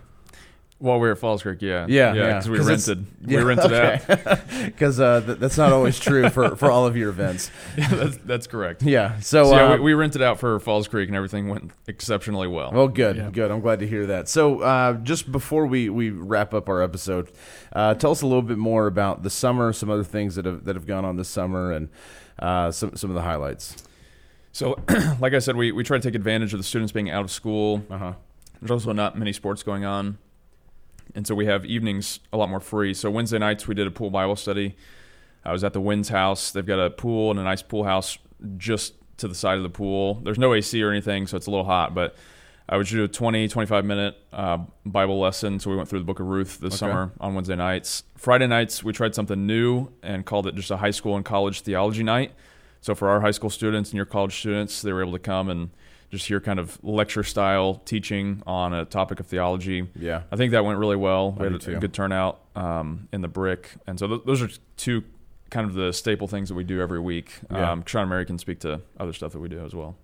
While 0.80 0.96
we 1.00 1.06
were 1.06 1.12
at 1.12 1.20
Falls 1.20 1.44
Creek, 1.44 1.62
yeah, 1.62 1.86
Yeah, 1.88 2.12
yeah, 2.12 2.14
yeah, 2.16 2.28
because 2.40 2.50
we 2.50 2.58
'cause 2.66 2.68
it's- 2.70 2.88
rented, 2.88 3.06
yeah, 3.28 3.38
we 3.38 3.44
rented 3.44 3.72
okay. 3.72 4.02
out. 4.10 4.40
Because 4.66 5.00
uh, 5.00 5.22
th- 5.24 5.38
that's 5.38 5.56
not 5.56 5.72
always 5.72 6.00
true 6.00 6.28
for, 6.32 6.56
for 6.56 6.72
all 6.72 6.88
of 6.88 6.98
your 6.98 7.10
events. 7.12 7.52
Yeah, 7.78 7.88
that's, 7.90 8.18
that's 8.26 8.48
correct. 8.48 8.82
Yeah. 8.82 9.20
So, 9.20 9.44
So, 9.46 9.56
yeah, 9.56 9.64
uh, 9.66 9.74
we, 9.76 9.80
we 9.84 9.94
rented 9.94 10.24
out 10.24 10.40
for 10.40 10.60
Falls 10.60 10.88
Creek, 10.88 11.08
and 11.08 11.16
everything 11.16 11.50
went 11.50 11.70
exceptionally 11.88 12.48
well. 12.48 12.72
Well, 12.74 12.88
good, 12.88 13.16
Yeah. 13.18 13.30
good. 13.32 13.52
I'm 13.52 13.62
glad 13.62 13.78
to 13.82 13.88
hear 13.88 14.08
that. 14.08 14.28
So, 14.28 14.62
uh, 14.62 14.94
just 14.94 15.32
before 15.32 15.68
we, 15.68 15.88
we 15.90 16.10
wrap 16.10 16.52
up 16.56 16.68
our 16.68 16.82
episode, 16.82 17.30
uh, 17.74 17.94
tell 17.94 18.10
us 18.10 18.24
a 18.24 18.26
little 18.26 18.42
bit 18.42 18.58
more 18.58 18.88
about 18.88 19.22
the 19.22 19.30
summer, 19.30 19.74
some 19.74 19.92
other 19.92 20.04
things 20.04 20.34
that 20.34 20.46
have 20.46 20.66
that 20.66 20.76
have 20.76 20.88
gone 20.88 21.06
on 21.06 21.16
this 21.16 21.30
summer, 21.30 21.72
and 21.72 21.90
uh, 22.40 22.72
some 22.72 22.96
some 22.96 23.12
of 23.12 23.16
the 23.16 23.22
highlights. 23.22 23.76
So, 24.52 24.78
like 25.20 25.34
I 25.34 25.40
said, 25.40 25.56
we, 25.56 25.72
we 25.72 25.84
try 25.84 25.98
to 25.98 26.04
take 26.04 26.16
advantage 26.16 26.54
of 26.54 26.60
the 26.60 26.64
students 26.64 26.92
being 26.92 27.10
out 27.10 27.24
of 27.24 27.32
school. 27.32 27.84
Uh 27.90 27.98
huh. 27.98 28.14
There's 28.62 28.72
also 28.72 28.92
not 28.92 29.18
many 29.18 29.34
sports 29.34 29.64
going 29.64 29.86
on. 29.86 30.18
And 31.16 31.26
so 31.28 31.36
we 31.36 31.46
have 31.46 31.66
evenings 31.66 32.20
a 32.32 32.38
lot 32.38 32.50
more 32.50 32.60
free. 32.60 32.94
So 32.94 33.10
Wednesday 33.10 33.40
nights 33.40 33.68
we 33.68 33.76
did 33.76 33.88
a 33.88 33.92
pool 33.92 34.10
Bible 34.10 34.36
study. 34.36 34.76
I 35.44 35.52
was 35.52 35.64
at 35.64 35.74
the 35.74 35.82
Wynn's 35.82 36.10
house. 36.10 36.52
They've 36.52 36.66
got 36.66 36.80
a 36.80 36.90
pool 36.90 37.32
and 37.32 37.40
a 37.40 37.44
nice 37.44 37.62
pool 37.64 37.84
house 37.84 38.18
just 38.58 38.94
to 39.18 39.28
the 39.28 39.36
side 39.36 39.58
of 39.58 39.64
the 39.64 39.70
pool. 39.70 40.16
There's 40.24 40.38
no 40.38 40.54
AC 40.54 40.82
or 40.84 40.92
anything, 40.92 41.28
so 41.28 41.36
it's 41.38 41.48
a 41.48 41.52
little 41.52 41.66
hot, 41.66 41.94
but 41.96 42.16
I 42.70 42.78
would 42.78 42.88
do 42.88 43.04
a 43.04 43.08
20, 43.08 43.48
25 43.48 43.84
minute 43.84 44.16
uh, 44.32 44.60
Bible 44.86 45.20
lesson. 45.20 45.60
So 45.60 45.70
we 45.72 45.76
went 45.76 45.90
through 45.90 46.00
the 46.00 46.06
book 46.06 46.20
of 46.20 46.28
Ruth 46.28 46.60
this 46.60 46.74
Okay. 46.74 46.78
summer 46.92 47.12
on 47.20 47.34
Wednesday 47.34 47.56
nights. 47.56 48.04
Friday 48.16 48.48
nights, 48.48 48.84
we 48.84 48.94
tried 48.94 49.16
something 49.16 49.46
new 49.48 49.90
and 50.04 50.26
called 50.26 50.46
it 50.48 50.56
just 50.56 50.72
a 50.72 50.78
high 50.78 50.92
school 50.92 51.16
and 51.16 51.26
college 51.26 51.62
theology 51.62 52.04
night. 52.04 52.34
So 52.82 52.96
for 52.96 53.10
our 53.10 53.22
high 53.22 53.32
school 53.32 53.50
students 53.50 53.92
and 53.92 53.96
your 53.98 54.06
college 54.06 54.38
students, 54.40 54.82
they 54.82 54.92
were 54.92 55.02
able 55.02 55.14
to 55.14 55.20
come 55.20 55.50
and 55.50 55.70
just 56.10 56.28
hear 56.28 56.40
kind 56.42 56.60
of 56.60 56.84
lecture 56.84 57.24
style 57.24 57.76
teaching 57.86 58.42
on 58.46 58.74
a 58.74 58.86
topic 58.86 59.20
of 59.20 59.28
theology. 59.28 59.88
Yeah. 59.96 60.24
I 60.32 60.36
think 60.36 60.52
that 60.52 60.66
went 60.66 60.78
really 60.80 60.96
well. 60.98 61.36
I 61.40 61.44
We 61.44 61.48
do 61.50 61.54
had 61.54 61.62
too. 61.62 61.76
a 61.78 61.80
good 61.80 61.94
turnout 61.94 62.42
um, 62.56 63.08
in 63.14 63.22
the 63.22 63.28
brick, 63.30 63.70
and 63.88 63.98
so 63.98 64.08
th- 64.08 64.22
those 64.26 64.42
are 64.42 64.50
two 64.78 65.04
kind 65.52 65.68
of 65.68 65.74
the 65.74 65.94
staple 65.94 66.28
things 66.28 66.50
that 66.50 66.56
we 66.56 66.64
do 66.64 66.82
every 66.82 67.00
week. 67.00 67.32
Yeah. 67.52 67.72
Um, 67.72 67.84
Sean 67.86 68.02
and 68.02 68.10
Mary 68.10 68.26
can 68.26 68.38
speak 68.40 68.60
to 68.62 68.82
other 69.00 69.14
stuff 69.14 69.32
that 69.34 69.40
we 69.40 69.48
do 69.48 69.64
as 69.64 69.74
well. 69.76 69.96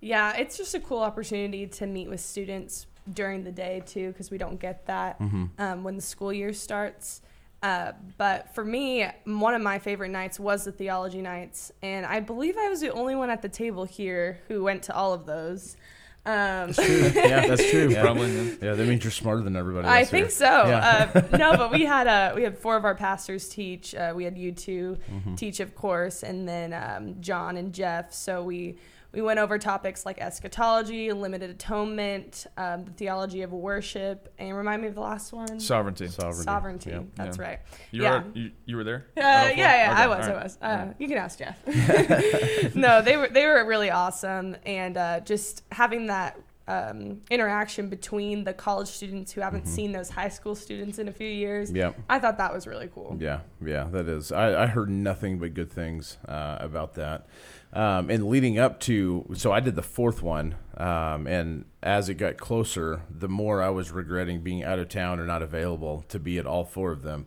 Yeah, 0.00 0.36
it's 0.36 0.56
just 0.56 0.74
a 0.74 0.80
cool 0.80 0.98
opportunity 1.00 1.66
to 1.66 1.86
meet 1.86 2.08
with 2.08 2.20
students 2.20 2.86
during 3.12 3.44
the 3.44 3.52
day 3.52 3.82
too, 3.84 4.08
because 4.08 4.30
we 4.30 4.38
don't 4.38 4.60
get 4.60 4.86
that 4.86 5.18
Mm-hmm. 5.20 5.44
um, 5.58 5.82
when 5.84 5.96
the 5.96 6.02
school 6.02 6.32
year 6.32 6.52
starts. 6.52 7.20
Uh, 7.62 7.92
but 8.18 8.52
for 8.54 8.64
me, 8.64 9.06
one 9.24 9.54
of 9.54 9.62
my 9.62 9.78
favorite 9.78 10.08
nights 10.10 10.40
was 10.40 10.64
the 10.64 10.72
theology 10.72 11.22
nights, 11.22 11.70
and 11.82 12.04
I 12.04 12.18
believe 12.20 12.56
I 12.58 12.68
was 12.68 12.80
the 12.80 12.90
only 12.92 13.14
one 13.14 13.30
at 13.30 13.40
the 13.42 13.48
table 13.48 13.84
here 13.84 14.40
who 14.48 14.64
went 14.64 14.82
to 14.84 14.94
all 14.94 15.12
of 15.12 15.26
those. 15.26 15.76
Um, 16.24 16.70
yeah, 16.78 17.46
that's 17.48 17.68
true. 17.70 17.88
Yeah. 17.90 18.02
Probably. 18.02 18.32
yeah. 18.32 18.52
Yeah, 18.62 18.74
that 18.74 18.86
means 18.88 19.02
you're 19.04 19.10
smarter 19.10 19.42
than 19.42 19.56
everybody. 19.56 19.88
I 19.88 20.00
else 20.00 20.10
here. 20.10 20.20
think 20.20 20.30
so. 20.32 20.44
Yeah. 20.44 21.10
Uh, 21.14 21.36
no, 21.36 21.56
but 21.56 21.72
we 21.72 21.84
had 21.84 22.06
uh, 22.06 22.32
we 22.34 22.42
had 22.44 22.58
four 22.58 22.76
of 22.76 22.84
our 22.84 22.94
pastors 22.94 23.48
teach. 23.48 23.94
Uh, 23.94 24.12
we 24.14 24.24
had 24.24 24.36
you 24.38 24.52
2 24.52 24.98
Mm-hmm. 25.12 25.34
teach, 25.36 25.58
of 25.60 25.74
course, 25.74 26.22
and 26.22 26.48
then 26.48 26.72
um, 26.72 27.20
John 27.20 27.56
and 27.56 27.72
Jeff. 27.72 28.12
So 28.12 28.42
we 28.42 28.76
we 29.12 29.20
went 29.20 29.38
over 29.38 29.58
topics 29.58 30.06
like 30.06 30.18
eschatology, 30.20 31.12
limited 31.12 31.50
atonement, 31.50 32.46
um, 32.56 32.84
the 32.84 32.92
theology 32.92 33.42
of 33.42 33.52
worship, 33.52 34.32
and 34.38 34.56
remind 34.56 34.82
me 34.82 34.88
of 34.88 34.94
the 34.94 35.00
last 35.00 35.32
one. 35.32 35.60
Sovereignty. 35.60 36.08
Sovereignty. 36.08 36.42
Sovereignty. 36.44 36.90
Yeah. 36.90 37.00
That's 37.16 37.36
Yeah. 37.36 37.42
right. 37.44 37.58
You, 37.90 38.02
yeah. 38.02 38.10
were, 38.22 38.24
you, 38.34 38.50
you 38.64 38.76
were 38.76 38.84
there? 38.84 39.06
Uh, 39.16 39.20
At 39.20 39.24
yeah, 39.24 39.44
all 39.44 39.46
four? 39.48 39.56
yeah, 39.56 39.94
I 39.96 40.06
was, 40.06 40.28
all 40.28 40.34
I 40.36 40.42
was. 40.42 40.58
Uh, 40.62 40.92
you 40.98 41.08
can 41.08 41.18
ask 41.18 41.38
Jeff. 41.38 41.58
no, 42.74 43.02
they 43.02 43.16
were 43.16 43.28
they 43.28 43.46
were 43.46 43.64
really 43.66 43.90
awesome, 43.90 44.56
and 44.64 44.96
uh, 44.96 45.20
just 45.20 45.62
having 45.72 46.06
that 46.06 46.38
um, 46.68 47.20
interaction 47.30 47.88
between 47.88 48.44
the 48.44 48.52
college 48.52 48.88
students 48.88 49.32
who 49.32 49.40
haven't 49.40 49.64
Mm-hmm. 49.64 49.74
seen 49.74 49.92
those 49.92 50.10
high 50.10 50.28
school 50.28 50.54
students 50.54 50.98
in 50.98 51.08
a 51.08 51.12
few 51.12 51.28
years. 51.28 51.70
Yeah. 51.70 51.92
I 52.08 52.18
thought 52.18 52.38
that 52.38 52.52
was 52.52 52.66
really 52.66 52.88
cool. 52.94 53.16
Yeah, 53.20 53.40
yeah, 53.64 53.84
that 53.92 54.08
is. 54.08 54.32
I, 54.32 54.62
I 54.64 54.66
heard 54.66 54.88
nothing 54.88 55.38
but 55.38 55.54
good 55.54 55.70
things 55.70 56.18
uh, 56.28 56.56
about 56.60 56.94
that. 56.94 57.26
Um, 57.72 58.10
and 58.10 58.28
leading 58.28 58.58
up 58.58 58.80
to, 58.80 59.26
so 59.34 59.50
I 59.50 59.60
did 59.60 59.76
the 59.76 59.82
fourth 59.82 60.22
one, 60.22 60.56
um, 60.76 61.26
and 61.26 61.64
as 61.82 62.08
it 62.08 62.14
got 62.14 62.36
closer, 62.36 63.02
the 63.10 63.28
more 63.28 63.62
I 63.62 63.70
was 63.70 63.90
regretting 63.90 64.40
being 64.42 64.62
out 64.62 64.78
of 64.78 64.88
town 64.88 65.18
or 65.18 65.24
not 65.26 65.42
available 65.42 66.04
to 66.08 66.18
be 66.18 66.38
at 66.38 66.46
all 66.46 66.64
four 66.64 66.92
of 66.92 67.02
them, 67.02 67.26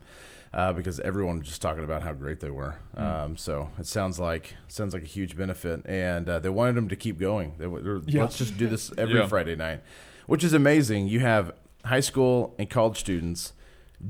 uh, 0.56 0.72
because 0.72 0.98
everyone 1.00 1.38
was 1.38 1.46
just 1.46 1.62
talking 1.62 1.84
about 1.84 2.02
how 2.02 2.12
great 2.12 2.40
they 2.40 2.50
were. 2.50 2.74
Um, 2.96 3.36
so 3.36 3.70
it 3.78 3.86
sounds 3.86 4.18
like 4.18 4.54
sounds 4.66 4.92
like 4.94 5.02
a 5.04 5.06
huge 5.06 5.36
benefit, 5.36 5.82
and 5.86 6.28
uh, 6.28 6.38
they 6.40 6.48
wanted 6.48 6.74
them 6.74 6.88
to 6.88 6.96
keep 6.96 7.18
going. 7.20 7.54
They, 7.58 7.66
were- 7.68 8.02
Yeah. 8.06 8.22
Let's 8.22 8.38
just 8.38 8.56
do 8.58 8.66
this 8.66 8.90
every 8.98 9.14
Yeah. 9.20 9.28
Friday 9.28 9.54
night, 9.54 9.82
which 10.26 10.42
is 10.42 10.52
amazing. 10.54 11.06
You 11.08 11.20
have 11.20 11.52
high 11.84 12.00
school 12.00 12.54
and 12.58 12.68
college 12.68 12.98
students 12.98 13.52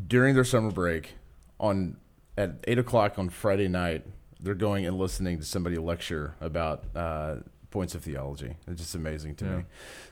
during 0.09 0.35
their 0.35 0.45
summer 0.45 0.71
break 0.71 1.15
on 1.61 1.97
at 2.39 2.51
eight 2.69 2.79
o'clock 2.79 3.19
on 3.19 3.29
Friday 3.29 3.69
night. 3.69 4.07
They're 4.39 4.55
going 4.55 4.87
and 4.87 4.97
listening 4.99 5.39
to 5.39 5.45
somebody 5.45 5.77
lecture 5.77 6.35
about 6.41 6.85
uh, 6.95 7.37
points 7.71 7.95
of 7.95 8.03
theology. 8.05 8.57
It's 8.69 8.81
just 8.81 8.95
amazing 8.95 9.35
to 9.37 9.45
Yeah. 9.45 9.57
me. 9.57 9.63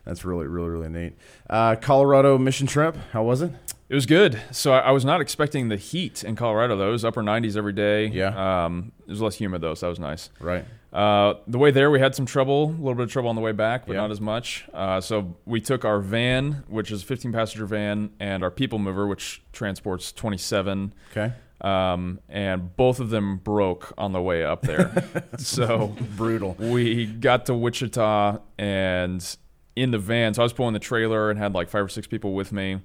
That's 0.05 0.25
really, 0.25 0.47
really, 0.47 0.69
really 0.71 0.89
neat. 0.89 1.17
Uh, 1.49 1.77
Colorado 1.77 2.39
mission 2.39 2.67
trip. 2.67 2.97
How 3.13 3.23
was 3.23 3.43
it? 3.43 3.53
It 3.89 3.95
was 3.95 4.07
good. 4.07 4.41
So 4.51 4.73
I, 4.73 4.79
I 4.81 4.91
was 4.93 5.05
not 5.05 5.21
expecting 5.21 5.69
the 5.69 5.77
heat 5.77 6.25
in 6.25 6.37
Colorado, 6.37 6.77
though. 6.77 6.89
It 6.89 6.93
was 6.93 7.05
upper 7.05 7.23
90s 7.23 7.57
every 7.57 7.73
day. 7.75 8.07
Yeah. 8.07 8.65
Um, 8.65 8.93
it 9.07 9.11
was 9.11 9.21
less 9.21 9.35
humid, 9.37 9.61
though, 9.61 9.75
so 9.75 9.87
that 9.87 9.91
was 9.91 9.99
nice. 10.01 10.31
Right. 10.41 10.65
Uh, 10.93 11.35
the 11.47 11.59
way 11.59 11.71
there, 11.71 11.91
we 11.91 11.99
had 12.01 12.15
some 12.15 12.25
trouble, 12.25 12.65
a 12.67 12.79
little 12.79 12.95
bit 12.95 13.03
of 13.05 13.11
trouble 13.13 13.29
on 13.29 13.35
the 13.35 13.43
way 13.43 13.53
back, 13.53 13.85
but 13.87 13.95
Yeah. 13.95 14.01
not 14.03 14.11
as 14.11 14.21
much. 14.21 14.65
Uh, 14.73 15.01
so 15.01 15.37
we 15.45 15.61
took 15.61 15.85
our 15.85 15.99
van, 16.01 16.65
which 16.69 16.91
is 16.91 17.03
a 17.03 17.07
15 17.07 17.33
passenger 17.33 17.67
van, 17.67 18.11
and 18.21 18.43
our 18.43 18.51
people 18.51 18.79
mover, 18.79 19.07
which 19.07 19.43
transports 19.53 20.13
27. 20.13 20.95
Okay. 21.11 21.33
Um, 21.61 22.21
and 22.29 22.77
both 22.77 23.01
of 23.01 23.11
them 23.11 23.39
broke 23.39 23.93
on 23.99 24.13
the 24.13 24.21
way 24.21 24.45
up 24.45 24.63
there. 24.63 25.05
so 25.39 25.95
Brutal. 26.17 26.55
we 26.59 27.07
got 27.07 27.47
to 27.47 27.55
Wichita 27.55 28.39
and 28.59 29.37
in 29.77 29.91
the 29.91 29.99
van. 29.99 30.35
So 30.35 30.43
I 30.43 30.45
was 30.45 30.53
pulling 30.53 30.75
the 30.75 30.79
trailer 30.81 31.31
and 31.31 31.39
had 31.39 31.55
like 31.55 31.69
five 31.69 31.85
or 31.85 31.89
six 31.89 32.07
people 32.07 32.35
with 32.35 32.53
me, 32.53 32.81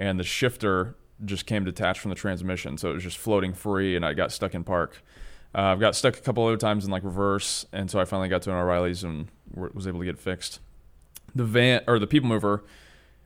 and 0.00 0.18
the 0.18 0.24
shifter 0.24 0.96
just 1.24 1.44
came 1.44 1.62
detached 1.62 2.00
from 2.00 2.08
the 2.08 2.14
transmission, 2.14 2.78
so 2.78 2.90
it 2.90 2.94
was 2.94 3.04
just 3.04 3.18
floating 3.18 3.52
free, 3.52 3.94
and 3.94 4.04
I 4.04 4.14
got 4.14 4.32
stuck 4.32 4.54
in 4.54 4.64
park. 4.64 5.02
Uh, 5.54 5.60
I've 5.60 5.80
got 5.80 5.94
stuck 5.94 6.16
a 6.16 6.20
couple 6.20 6.44
other 6.46 6.56
times 6.56 6.86
in 6.86 6.90
like 6.90 7.04
reverse, 7.04 7.66
and 7.72 7.90
so 7.90 8.00
I 8.00 8.06
finally 8.06 8.30
got 8.30 8.42
to 8.42 8.50
an 8.50 8.56
O'Reilly's 8.56 9.04
and 9.04 9.28
was 9.54 9.86
able 9.86 9.98
to 10.00 10.06
get 10.06 10.18
fixed. 10.18 10.60
The 11.34 11.44
van 11.44 11.82
or 11.86 11.98
the 11.98 12.06
people 12.06 12.30
mover, 12.30 12.64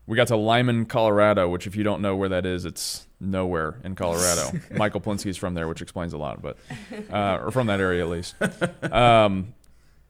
we 0.06 0.16
got 0.16 0.26
to 0.28 0.36
Limon, 0.36 0.86
Colorado, 0.86 1.48
which 1.48 1.66
if 1.68 1.76
you 1.76 1.84
don't 1.84 2.02
know 2.02 2.16
where 2.16 2.28
that 2.28 2.44
is, 2.44 2.64
it's 2.64 3.06
nowhere 3.20 3.76
in 3.84 3.94
Colorado. 3.94 4.50
Michael 4.76 5.00
Plinsky's 5.00 5.36
from 5.36 5.54
there, 5.54 5.68
which 5.68 5.80
explains 5.80 6.12
a 6.12 6.18
lot, 6.18 6.42
but 6.42 6.58
uh, 7.10 7.38
or 7.40 7.52
from 7.52 7.68
that 7.68 7.80
area 7.80 8.02
at 8.02 8.10
least. 8.10 8.34
Um, 8.92 9.54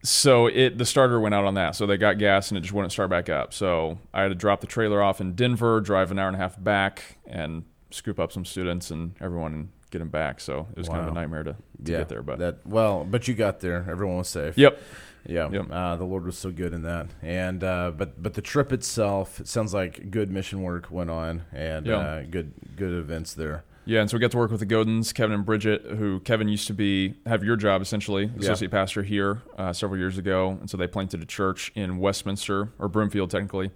so 0.05 0.47
it 0.47 0.79
the 0.79 0.85
starter 0.85 1.19
went 1.19 1.35
out 1.35 1.45
on 1.45 1.55
that, 1.55 1.75
so 1.75 1.87
they 1.87 1.97
got 1.97 2.19
gas 2.19 2.51
and 2.51 2.59
it 2.59 2.61
just 2.61 2.73
wouldn't 2.73 2.93
start 2.93 3.11
back 3.11 3.29
up. 3.29 3.53
So 3.53 3.99
I 4.13 4.23
had 4.23 4.29
to 4.29 4.35
drop 4.35 4.61
the 4.61 4.67
trailer 4.67 5.03
off 5.03 5.21
in 5.21 5.35
Denver, 5.35 5.81
drive 5.81 6.11
an 6.13 6.19
hour 6.19 6.29
and 6.29 6.37
a 6.37 6.39
half 6.39 6.63
back, 6.63 7.17
and 7.27 7.65
scoop 7.91 8.21
up 8.21 8.31
some 8.31 8.45
students 8.45 8.91
and 8.91 9.15
everyone 9.21 9.53
and 9.55 9.69
get 9.91 10.01
them 10.01 10.09
back. 10.11 10.41
So 10.41 10.67
it 10.73 10.79
was 10.79 10.89
kind 10.89 11.01
of 11.01 11.09
a 11.09 11.13
nightmare 11.13 11.43
to, 11.45 11.53
to 11.53 11.57
yeah. 11.93 11.99
get 11.99 12.09
there, 12.09 12.23
but 12.23 12.39
that 12.39 12.67
well, 12.67 13.05
but 13.05 13.27
you 13.29 13.35
got 13.35 13.61
there. 13.61 13.87
Everyone 13.89 14.19
was 14.19 14.29
safe. 14.29 14.59
yep, 14.59 14.81
Yeah, 15.27 15.49
Yep. 15.51 15.67
uh, 15.71 15.97
the 15.97 16.05
Lord 16.05 16.27
was 16.27 16.37
so 16.37 16.51
good 16.51 16.75
in 16.75 16.83
that, 16.83 17.07
and 17.23 17.65
uh, 17.65 17.91
but 17.97 18.23
but 18.23 18.35
the 18.35 18.43
trip 18.43 18.73
itself, 18.73 19.41
it 19.41 19.49
sounds 19.49 19.73
like 19.73 20.11
good 20.11 20.31
mission 20.31 20.63
work 20.63 20.91
went 20.91 21.11
on, 21.11 21.43
and 21.53 21.87
Yeah. 21.87 21.97
uh, 21.97 22.23
good 22.29 22.53
good 22.77 22.93
events 22.93 23.33
there. 23.33 23.65
Yeah, 23.87 24.01
and 24.01 24.09
so 24.09 24.17
we 24.17 24.21
got 24.21 24.31
to 24.31 24.39
work 24.39 24.51
with 24.51 24.61
the 24.61 24.67
Godins, 24.67 25.13
Kevin 25.13 25.35
and 25.35 25.45
Bridget, 25.45 25.83
who 25.83 26.21
Kevin 26.21 26.49
used 26.49 26.67
to 26.69 26.73
be 26.75 27.15
have 27.27 27.45
your 27.45 27.57
job 27.57 27.83
essentially, 27.83 28.25
Yeah. 28.25 28.41
associate 28.41 28.71
pastor 28.71 29.03
here 29.03 29.43
uh, 29.59 29.73
several 29.73 29.99
years 29.99 30.17
ago, 30.19 30.57
and 30.61 30.71
so 30.71 30.77
they 30.77 30.87
planted 30.87 31.23
a 31.23 31.27
church 31.27 31.71
in 31.75 31.99
Westminster 31.99 32.71
or 32.79 32.89
Broomfield, 32.89 33.31
technically, 33.31 33.71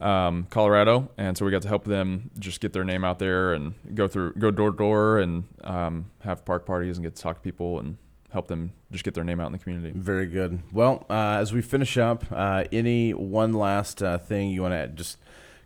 um, 0.00 0.46
Colorado, 0.50 1.08
and 1.16 1.38
so 1.38 1.44
we 1.44 1.50
got 1.52 1.62
to 1.62 1.68
help 1.68 1.84
them 1.84 2.30
just 2.38 2.60
get 2.60 2.72
their 2.72 2.84
name 2.84 3.04
out 3.04 3.18
there 3.20 3.52
and 3.52 3.74
go 3.94 4.08
through, 4.08 4.32
go 4.34 4.50
door 4.50 4.72
to 4.72 4.76
door, 4.76 5.18
and 5.18 5.44
um, 5.62 6.06
have 6.20 6.44
park 6.44 6.66
parties 6.66 6.96
and 6.96 7.04
get 7.04 7.14
to 7.14 7.22
talk 7.22 7.36
to 7.36 7.42
people 7.42 7.78
and 7.78 7.96
help 8.32 8.48
them 8.48 8.72
just 8.90 9.04
get 9.04 9.14
their 9.14 9.22
name 9.22 9.38
out 9.38 9.46
in 9.46 9.52
the 9.52 9.58
community. 9.58 9.92
Very 9.96 10.26
good. 10.26 10.60
Well, 10.72 11.06
uh, 11.08 11.38
as 11.38 11.52
we 11.52 11.62
finish 11.62 11.96
up, 11.96 12.24
uh, 12.32 12.64
any 12.72 13.12
one 13.14 13.52
last 13.52 14.02
uh, 14.02 14.18
thing 14.18 14.50
you 14.50 14.62
want 14.62 14.74
to 14.74 14.88
just 14.88 15.18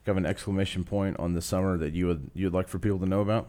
have 0.05 0.19
an 0.19 0.27
exclamation 0.27 0.85
point 0.85 1.19
on 1.19 1.33
the 1.33 1.41
summer 1.43 1.79
that 1.79 1.95
you 1.95 2.07
would 2.07 2.31
you'd 2.35 2.53
like 2.53 2.69
for 2.69 2.79
people 2.79 2.99
to 2.99 3.07
know 3.07 3.21
about? 3.23 3.49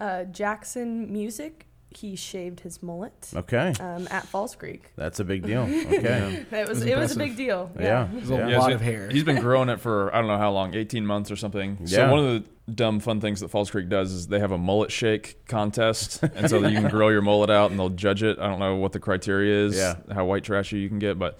Uh, 0.00 0.24
Jackson 0.24 1.12
Music. 1.12 1.66
He 1.88 2.14
shaved 2.14 2.60
his 2.60 2.82
mullet 2.82 3.30
Okay, 3.34 3.72
um, 3.80 4.06
at 4.10 4.26
Falls 4.26 4.54
Creek. 4.54 4.90
that's 4.96 5.18
a 5.18 5.24
big 5.24 5.46
deal. 5.46 5.62
Okay, 5.62 6.44
It 6.50 6.68
was 6.68 6.80
was 6.80 6.82
it 6.84 6.96
was 6.98 7.16
a 7.16 7.18
big 7.18 7.36
deal. 7.36 7.70
Yeah. 7.78 8.08
There's 8.12 8.28
a 8.28 8.34
Yeah. 8.50 8.58
lot 8.58 8.72
of 8.72 8.82
hair. 8.82 9.08
He's 9.08 9.24
been 9.24 9.40
growing 9.40 9.70
it 9.70 9.80
for 9.80 10.14
I 10.14 10.18
don't 10.18 10.26
know 10.26 10.36
how 10.36 10.50
long, 10.52 10.74
18 10.74 11.06
months 11.06 11.30
or 11.30 11.36
something. 11.36 11.78
Yeah. 11.80 11.86
So 11.86 12.10
one 12.10 12.18
of 12.18 12.26
the 12.26 12.72
dumb 12.74 13.00
fun 13.00 13.20
things 13.22 13.40
that 13.40 13.48
Falls 13.48 13.70
Creek 13.70 13.88
does 13.88 14.12
is 14.12 14.26
they 14.26 14.40
have 14.40 14.50
a 14.52 14.58
mullet 14.58 14.90
shake 14.92 15.46
contest, 15.46 16.22
and 16.22 16.50
so 16.50 16.58
you 16.66 16.78
can 16.78 16.90
grow 16.90 17.08
your 17.08 17.22
mullet 17.22 17.48
out 17.48 17.70
and 17.70 17.78
they'll 17.80 17.88
judge 17.88 18.22
it. 18.22 18.38
I 18.38 18.48
don't 18.48 18.58
know 18.58 18.74
what 18.74 18.92
the 18.92 19.00
criteria 19.00 19.64
is, 19.66 19.76
Yeah. 19.78 19.94
how 20.12 20.26
white 20.26 20.44
trashy 20.44 20.78
you 20.80 20.88
can 20.90 20.98
get, 20.98 21.18
but 21.18 21.38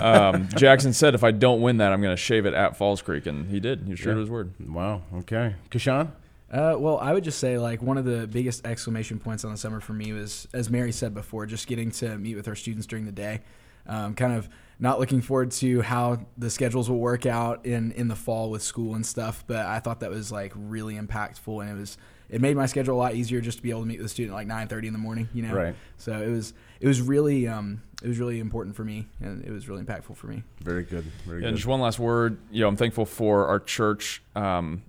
um, 0.00 0.48
Jackson 0.56 0.92
said 0.92 1.14
if 1.16 1.24
I 1.24 1.32
don't 1.32 1.60
win 1.60 1.78
that, 1.78 1.92
I'm 1.92 2.02
going 2.02 2.14
to 2.14 2.22
shave 2.22 2.46
it 2.46 2.54
at 2.54 2.76
Falls 2.76 3.02
Creek, 3.02 3.26
and 3.26 3.48
he 3.50 3.58
did. 3.58 3.82
He 3.84 3.90
was 3.92 4.00
true 4.00 4.12
Yeah. 4.12 4.20
his 4.20 4.30
word. 4.30 4.52
wow. 4.68 5.02
Okay, 5.16 5.54
Kashaun. 5.70 6.10
Uh, 6.52 6.76
well, 6.78 6.98
I 6.98 7.12
would 7.14 7.24
just 7.24 7.38
say 7.38 7.56
like 7.58 7.82
one 7.82 7.96
of 7.96 8.04
the 8.04 8.26
biggest 8.26 8.66
exclamation 8.66 9.18
points 9.18 9.44
on 9.44 9.52
the 9.52 9.56
summer 9.56 9.80
for 9.80 9.94
me 9.94 10.12
was, 10.12 10.46
as 10.52 10.68
Mary 10.68 10.92
said 10.92 11.14
before, 11.14 11.46
just 11.46 11.66
getting 11.66 11.90
to 11.92 12.18
meet 12.18 12.34
with 12.36 12.46
our 12.46 12.54
students 12.54 12.86
during 12.86 13.06
the 13.06 13.12
day. 13.12 13.40
Um, 13.86 14.14
kind 14.14 14.34
of 14.34 14.48
not 14.78 15.00
looking 15.00 15.22
forward 15.22 15.50
to 15.52 15.80
how 15.80 16.26
the 16.36 16.50
schedules 16.50 16.88
will 16.90 16.98
work 16.98 17.26
out 17.26 17.64
in 17.66 17.92
in 17.92 18.08
the 18.08 18.14
fall 18.14 18.50
with 18.50 18.62
school 18.62 18.94
and 18.94 19.04
stuff, 19.04 19.44
but 19.46 19.64
I 19.66 19.80
thought 19.80 20.00
that 20.00 20.10
was 20.10 20.30
like 20.30 20.52
really 20.54 20.94
impactful, 20.96 21.62
and 21.62 21.70
it 21.70 21.80
was 21.80 21.96
it 22.28 22.40
made 22.40 22.56
my 22.56 22.66
schedule 22.66 22.96
a 22.96 23.00
lot 23.00 23.14
easier 23.14 23.40
just 23.40 23.58
to 23.58 23.62
be 23.62 23.70
able 23.70 23.80
to 23.80 23.86
meet 23.86 23.98
with 23.98 24.06
a 24.06 24.08
student 24.08 24.32
at 24.34 24.36
like 24.36 24.46
nine 24.46 24.68
thirty 24.68 24.86
in 24.86 24.92
the 24.92 24.98
morning. 24.98 25.28
You 25.34 25.42
know, 25.42 25.54
Right. 25.54 25.74
So 25.96 26.12
it 26.12 26.28
was 26.28 26.52
it 26.80 26.86
was 26.86 27.00
really 27.00 27.48
um, 27.48 27.82
it 28.02 28.08
was 28.08 28.18
really 28.18 28.40
important 28.40 28.76
for 28.76 28.84
me, 28.84 29.06
and 29.20 29.44
it 29.44 29.50
was 29.50 29.68
really 29.68 29.82
impactful 29.82 30.16
for 30.16 30.26
me. 30.28 30.42
Very 30.60 30.84
good. 30.84 31.04
Very 31.26 31.40
Yeah, 31.40 31.48
and 31.48 31.54
good. 31.54 31.58
just 31.58 31.66
one 31.66 31.80
last 31.80 31.98
word. 31.98 32.38
You 32.50 32.60
know, 32.60 32.68
I'm 32.68 32.76
thankful 32.76 33.06
for 33.06 33.46
our 33.48 33.58
church 33.58 34.22
um, 34.36 34.82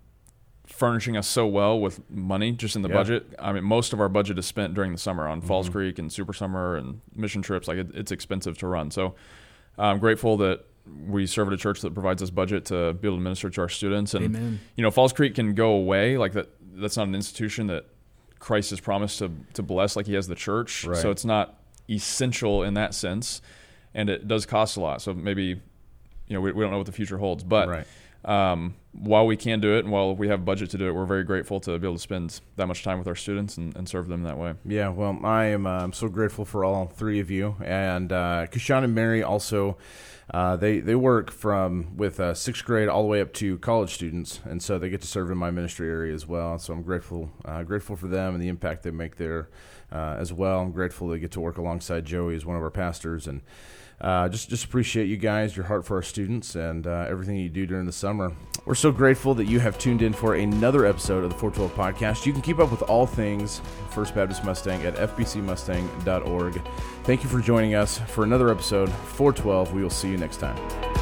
furnishing 0.84 1.16
us 1.16 1.28
so 1.28 1.48
well 1.48 1.80
with 1.80 2.02
money 2.10 2.52
just 2.52 2.76
in 2.76 2.82
the 2.82 2.90
Yeah. 2.90 2.96
budget. 2.96 3.34
I 3.40 3.54
mean, 3.54 3.64
most 3.64 3.94
of 3.94 4.02
our 4.02 4.10
budget 4.10 4.38
is 4.38 4.46
spent 4.46 4.74
during 4.74 4.92
the 4.92 4.98
summer 4.98 5.30
on 5.30 5.40
Falls 5.40 5.70
Mhm. 5.70 5.72
Creek 5.72 5.98
and 6.00 6.12
Super 6.12 6.34
Summer 6.34 6.76
and 6.76 7.00
mission 7.16 7.42
trips. 7.42 7.70
Like 7.70 7.78
it, 7.78 7.92
it's 7.94 8.12
expensive 8.12 8.58
to 8.58 8.68
run. 8.68 8.92
So 8.92 9.16
I'm 9.78 10.00
grateful 10.00 10.36
that 10.38 10.66
we 11.08 11.26
serve 11.26 11.48
at 11.48 11.54
a 11.54 11.58
church 11.58 11.80
that 11.82 11.94
provides 11.94 12.22
us 12.22 12.30
budget 12.32 12.66
to 12.66 12.94
be 12.96 13.08
able 13.08 13.16
to 13.18 13.24
minister 13.24 13.50
to 13.50 13.62
our 13.62 13.70
students. 13.70 14.14
And 14.14 14.26
Amen. 14.26 14.60
you 14.76 14.82
know, 14.84 14.92
Falls 14.92 15.14
Creek 15.14 15.36
can 15.36 15.54
go 15.54 15.72
away. 15.72 16.18
Like 16.18 16.34
that. 16.34 16.50
That's 16.76 16.98
not 16.98 17.08
an 17.08 17.16
institution 17.16 17.68
that 17.68 17.86
Christ 18.40 18.72
has 18.72 18.82
promised 18.82 19.20
to 19.20 19.32
to 19.54 19.64
bless 19.64 19.96
like 19.96 20.06
He 20.08 20.16
has 20.16 20.28
the 20.28 20.36
church. 20.36 20.84
Right. 20.86 20.98
So 20.98 21.12
it's 21.12 21.24
not 21.24 21.62
essential 21.90 22.64
in 22.64 22.74
that 22.74 22.94
sense, 22.94 23.42
and 23.94 24.10
it 24.10 24.28
does 24.28 24.46
cost 24.46 24.76
a 24.76 24.82
lot. 24.82 25.02
So 25.02 25.14
maybe, 25.14 25.44
you 26.28 26.34
know, 26.34 26.42
we, 26.42 26.52
we 26.52 26.62
don't 26.62 26.72
know 26.72 26.78
what 26.78 26.88
the 26.88 26.92
future 26.92 27.18
holds, 27.20 27.44
but 27.46 27.70
right. 27.70 27.88
Um, 28.26 28.76
while 28.94 29.26
we 29.26 29.36
can 29.36 29.60
do 29.60 29.76
it 29.76 29.80
and 29.80 29.92
while 29.92 30.16
we 30.16 30.28
have 30.28 30.46
budget 30.46 30.70
to 30.70 30.78
do 30.78 30.88
it, 30.88 30.92
we're 30.92 31.06
very 31.06 31.24
grateful 31.24 31.60
to 31.62 31.78
be 31.80 31.88
able 31.88 31.96
to 31.96 32.02
spend 32.02 32.40
that 32.58 32.68
much 32.68 32.84
time 32.84 33.00
with 33.00 33.08
our 33.08 33.16
students 33.16 33.58
and, 33.58 33.76
and 33.76 33.90
serve 33.90 34.08
them 34.08 34.24
that 34.24 34.38
way. 34.38 34.54
Yeah, 34.66 34.90
well, 34.90 35.20
I 35.24 35.46
am 35.46 35.66
uh, 35.66 35.80
I'm 35.80 35.94
so 35.94 36.08
grateful 36.08 36.46
for 36.46 36.64
all 36.64 36.86
three 36.86 37.20
of 37.20 37.32
you, 37.32 37.56
and 37.64 38.12
uh, 38.12 38.48
Kashaun 38.52 38.84
and 38.84 38.96
Mary 38.96 39.24
also. 39.24 39.78
Uh, 40.34 40.56
they 40.56 40.80
they 40.80 40.96
work 40.96 41.30
from 41.30 41.98
with 41.98 42.18
uh, 42.20 42.34
sixth 42.34 42.64
grade 42.64 42.88
all 42.88 43.02
the 43.02 43.08
way 43.10 43.20
up 43.20 43.34
to 43.34 43.58
college 43.58 43.94
students, 43.94 44.40
and 44.46 44.64
so 44.64 44.80
they 44.80 44.90
get 44.90 45.02
to 45.02 45.08
serve 45.08 45.30
in 45.30 45.38
my 45.38 45.52
ministry 45.52 45.90
area 45.90 46.14
as 46.14 46.26
well. 46.26 46.58
So 46.58 46.74
I'm 46.74 46.82
grateful 46.82 47.30
uh, 47.44 47.64
grateful 47.64 47.98
for 47.98 48.08
them 48.08 48.34
and 48.34 48.42
the 48.42 48.48
impact 48.48 48.84
they 48.84 48.92
make 48.92 49.18
there 49.18 49.50
uh, 49.92 50.16
as 50.18 50.32
well. 50.32 50.62
I'm 50.62 50.72
grateful 50.72 51.10
they 51.10 51.20
get 51.20 51.32
to 51.32 51.42
work 51.42 51.58
alongside 51.58 52.06
Joey 52.06 52.36
as 52.36 52.46
one 52.46 52.56
of 52.56 52.64
our 52.64 52.72
pastors, 52.72 53.28
and 53.28 53.42
uh, 54.02 54.30
just 54.30 54.50
just 54.50 54.66
appreciate 54.66 55.08
you 55.08 55.18
guys, 55.18 55.56
your 55.56 55.66
heart 55.66 55.86
for 55.86 55.96
our 55.96 56.02
students, 56.02 56.56
and 56.56 56.86
uh, 56.88 57.06
everything 57.08 57.38
you 57.38 57.50
do 57.50 57.66
during 57.66 57.86
the 57.86 57.92
summer. 57.92 58.34
We're 58.66 58.76
so 58.76 58.92
grateful 58.92 59.34
that 59.36 59.46
you 59.46 59.60
have 59.60 59.78
tuned 59.78 60.02
in 60.02 60.14
for 60.14 60.36
another 60.36 60.86
episode 60.86 61.24
of 61.24 61.32
the 61.32 61.38
412 61.38 61.74
podcast. 61.76 62.26
You 62.26 62.32
can 62.32 62.42
keep 62.42 62.60
up 62.60 62.72
with 62.72 62.82
all 62.84 63.06
things 63.06 63.62
First 63.90 64.16
Baptist 64.16 64.44
Mustang 64.44 64.84
at 64.86 64.96
fbcmustang.org. 64.96 66.62
Thank 67.04 67.24
you 67.24 67.30
for 67.30 67.42
joining 67.42 67.76
us 67.76 67.98
for 67.98 68.24
another 68.24 68.50
episode, 68.50 68.90
412. 68.90 69.74
We 69.74 69.84
will 69.84 69.90
see 69.90 70.10
you 70.10 70.18
next 70.18 70.38
time. 70.38 70.93